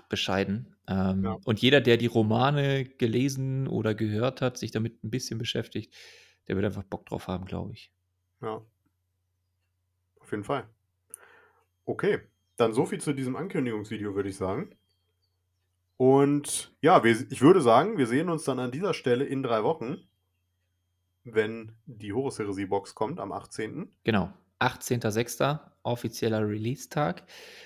bescheiden. 0.10 0.76
Ähm, 0.88 1.24
ja. 1.24 1.38
Und 1.45 1.62
jeder, 1.62 1.80
der 1.82 1.98
die 1.98 2.08
Romane 2.08 2.86
gelesen 2.86 3.67
oder 3.67 3.93
gehört 3.93 4.41
hat, 4.41 4.58
sich 4.58 4.72
damit 4.72 5.04
ein 5.04 5.12
bisschen 5.12 5.38
beschäftigt, 5.38 5.95
der 6.48 6.56
wird 6.56 6.65
einfach 6.65 6.84
Bock 6.84 7.06
drauf 7.06 7.28
haben, 7.28 7.45
glaube 7.45 7.74
ich. 7.74 7.93
Ja. 8.41 8.62
Auf 10.19 10.32
jeden 10.32 10.43
Fall. 10.43 10.67
Okay, 11.86 12.19
dann 12.58 12.74
so 12.74 12.86
viel 12.86 13.00
zu 13.00 13.13
diesem 13.13 13.36
Ankündigungsvideo, 13.36 14.15
würde 14.15 14.30
ich 14.30 14.38
sagen. 14.38 14.76
Und 15.99 16.73
ja, 16.79 17.03
wir, 17.03 17.12
ich 17.29 17.41
würde 17.41 17.59
sagen, 17.59 17.97
wir 17.97 18.07
sehen 18.07 18.29
uns 18.29 18.45
dann 18.45 18.57
an 18.57 18.71
dieser 18.71 18.93
Stelle 18.93 19.25
in 19.25 19.43
drei 19.43 19.65
Wochen, 19.65 19.97
wenn 21.25 21.75
die 21.88 22.13
Horus 22.13 22.39
Heresie 22.39 22.67
Box 22.67 22.95
kommt 22.95 23.19
am 23.19 23.33
18. 23.33 23.93
Genau, 24.05 24.31
18.06. 24.62 25.59
offizieller 25.83 26.47
Release-Tag. 26.47 27.23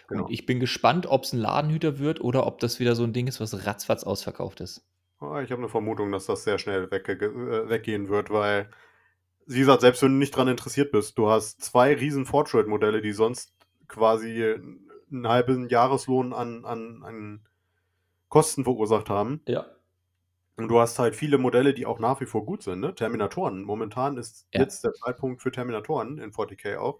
Genau. 0.07 0.23
Und 0.23 0.31
ich 0.31 0.47
bin 0.47 0.59
gespannt, 0.59 1.05
ob 1.05 1.25
es 1.25 1.33
ein 1.33 1.37
Ladenhüter 1.37 1.99
wird 1.99 2.21
oder 2.21 2.47
ob 2.47 2.57
das 2.57 2.79
wieder 2.79 2.95
so 2.95 3.03
ein 3.03 3.13
Ding 3.13 3.27
ist, 3.27 3.39
was 3.39 3.67
ratzfatz 3.67 4.03
ausverkauft 4.03 4.61
ist. 4.61 4.83
Ah, 5.19 5.43
ich 5.43 5.51
habe 5.51 5.61
eine 5.61 5.69
Vermutung, 5.69 6.11
dass 6.11 6.25
das 6.25 6.43
sehr 6.43 6.57
schnell 6.57 6.89
wegge 6.89 7.13
äh, 7.13 7.69
weggehen 7.69 8.09
wird, 8.09 8.31
weil 8.31 8.67
wie 9.45 9.59
gesagt, 9.59 9.81
selbst 9.81 10.01
wenn 10.01 10.13
du 10.13 10.17
nicht 10.17 10.35
dran 10.35 10.47
interessiert 10.47 10.91
bist, 10.91 11.19
du 11.19 11.29
hast 11.29 11.61
zwei 11.61 11.93
riesen 11.93 12.25
Fortschritt-Modelle, 12.25 13.03
die 13.03 13.11
sonst 13.11 13.53
quasi 13.87 14.55
einen 15.11 15.27
halben 15.27 15.69
Jahreslohn 15.69 16.33
an, 16.33 16.65
an, 16.65 17.03
an 17.03 17.45
Kosten 18.33 18.63
verursacht 18.63 19.11
haben. 19.11 19.41
Ja. 19.47 19.67
Und 20.55 20.67
du 20.67 20.79
hast 20.79 20.97
halt 20.97 21.15
viele 21.15 21.37
Modelle, 21.37 21.75
die 21.75 21.85
auch 21.85 21.99
nach 21.99 22.19
wie 22.19 22.25
vor 22.25 22.43
gut 22.43 22.63
sind, 22.63 22.79
ne? 22.79 22.95
Terminatoren. 22.95 23.61
Momentan 23.61 24.17
ist 24.17 24.47
ja. 24.51 24.61
jetzt 24.61 24.83
der 24.83 24.91
Zeitpunkt 24.93 25.43
für 25.43 25.51
Terminatoren 25.51 26.17
in 26.17 26.31
40k 26.31 26.79
auch. 26.79 26.99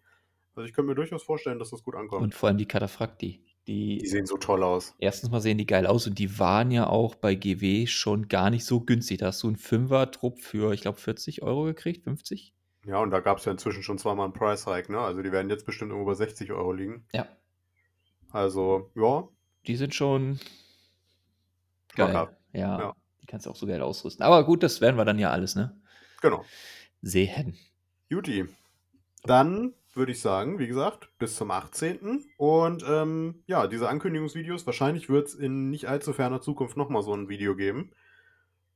Also 0.54 0.68
ich 0.68 0.76
könnte 0.76 0.90
mir 0.90 0.96
durchaus 0.96 1.24
vorstellen, 1.24 1.58
dass 1.58 1.72
das 1.72 1.82
gut 1.82 1.96
ankommt. 1.96 2.22
Und 2.22 2.36
vor 2.36 2.50
allem 2.50 2.60
die 2.60 2.68
Kataphracti. 2.68 3.44
Die, 3.66 3.98
die 3.98 4.08
sehen 4.08 4.28
so 4.28 4.38
toll 4.38 4.62
aus. 4.62 4.94
Erstens 5.00 5.32
mal 5.32 5.42
sehen 5.42 5.58
die 5.58 5.66
geil 5.66 5.88
aus 5.88 6.06
und 6.06 6.20
die 6.20 6.38
waren 6.38 6.70
ja 6.70 6.86
auch 6.86 7.16
bei 7.16 7.34
GW 7.34 7.88
schon 7.88 8.28
gar 8.28 8.52
nicht 8.52 8.66
so 8.66 8.82
günstig. 8.82 9.18
Da 9.18 9.28
hast 9.28 9.42
du 9.42 9.48
einen 9.48 9.56
Fünfer-Trupp 9.56 10.40
für, 10.40 10.72
ich 10.72 10.82
glaube, 10.82 11.00
40 11.00 11.42
Euro 11.42 11.64
gekriegt, 11.64 12.04
50? 12.04 12.54
Ja, 12.86 13.00
und 13.00 13.10
da 13.10 13.22
gab 13.22 13.40
es 13.40 13.46
ja 13.46 13.52
inzwischen 13.52 13.82
schon 13.82 13.98
zweimal 13.98 14.26
einen 14.26 14.34
Price-Hike, 14.34 14.92
ne? 14.92 15.00
Also 15.00 15.24
die 15.24 15.32
werden 15.32 15.50
jetzt 15.50 15.66
bestimmt 15.66 15.90
irgendwo 15.90 16.12
bei 16.12 16.16
60 16.16 16.52
Euro 16.52 16.74
liegen. 16.74 17.08
Ja. 17.12 17.26
Also, 18.30 18.92
ja. 18.94 19.28
Die 19.66 19.78
sind 19.78 19.96
schon 19.96 20.40
geil. 21.96 22.14
Ja, 22.54 22.80
ja, 22.80 22.96
Die 23.22 23.26
kannst 23.26 23.46
du 23.46 23.50
auch 23.50 23.56
so 23.56 23.68
geil 23.68 23.82
ausrüsten. 23.82 24.24
Aber 24.24 24.46
gut, 24.46 24.64
das 24.64 24.82
werden 24.82 24.98
wir 24.98 25.06
dann 25.06 25.20
ja 25.20 25.32
alles, 25.32 25.56
ne? 25.56 25.80
Genau. 26.22 26.44
Sehen. 27.02 27.58
Juti. 28.10 28.48
Dann 29.24 29.74
würde 29.94 30.12
ich 30.12 30.22
sagen, 30.22 30.60
wie 30.60 30.68
gesagt, 30.68 31.10
bis 31.20 31.36
zum 31.36 31.52
18. 31.52 32.24
Und 32.38 32.84
ähm, 32.88 33.44
ja, 33.46 33.68
diese 33.68 33.90
Ankündigungsvideos, 33.90 34.66
wahrscheinlich 34.66 35.10
wird 35.10 35.28
es 35.28 35.36
in 35.36 35.70
nicht 35.70 35.88
allzu 35.88 36.14
ferner 36.14 36.42
Zukunft 36.42 36.78
nochmal 36.78 37.04
so 37.04 37.14
ein 37.14 37.30
Video 37.30 37.56
geben. 37.56 37.92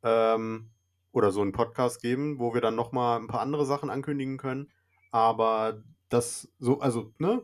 Ähm, 0.04 0.70
oder 1.12 1.32
so 1.32 1.42
einen 1.42 1.52
Podcast 1.52 2.02
geben, 2.02 2.40
wo 2.40 2.54
wir 2.54 2.62
dann 2.62 2.76
nochmal 2.76 3.20
ein 3.20 3.28
paar 3.28 3.42
andere 3.42 3.66
Sachen 3.66 3.90
ankündigen 3.90 4.38
können. 4.38 4.72
Aber 5.12 5.82
das 6.10 6.52
so, 6.60 6.80
also, 6.80 7.14
ne? 7.18 7.44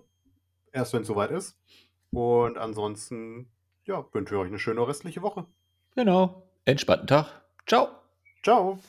Erst 0.72 0.94
wenn 0.94 1.02
es 1.02 1.08
soweit 1.08 1.32
ist. 1.32 1.58
Und 2.12 2.58
ansonsten, 2.58 3.52
ja, 3.86 4.06
wünsche 4.12 4.36
ich 4.36 4.42
euch 4.42 4.48
eine 4.48 4.60
schöne 4.60 4.88
restliche 4.88 5.22
Woche. 5.22 5.48
Genau. 5.96 6.44
Entspannten 6.66 7.08
Tag. 7.08 7.28
Ciao. 7.68 7.90
Ciao. 8.44 8.80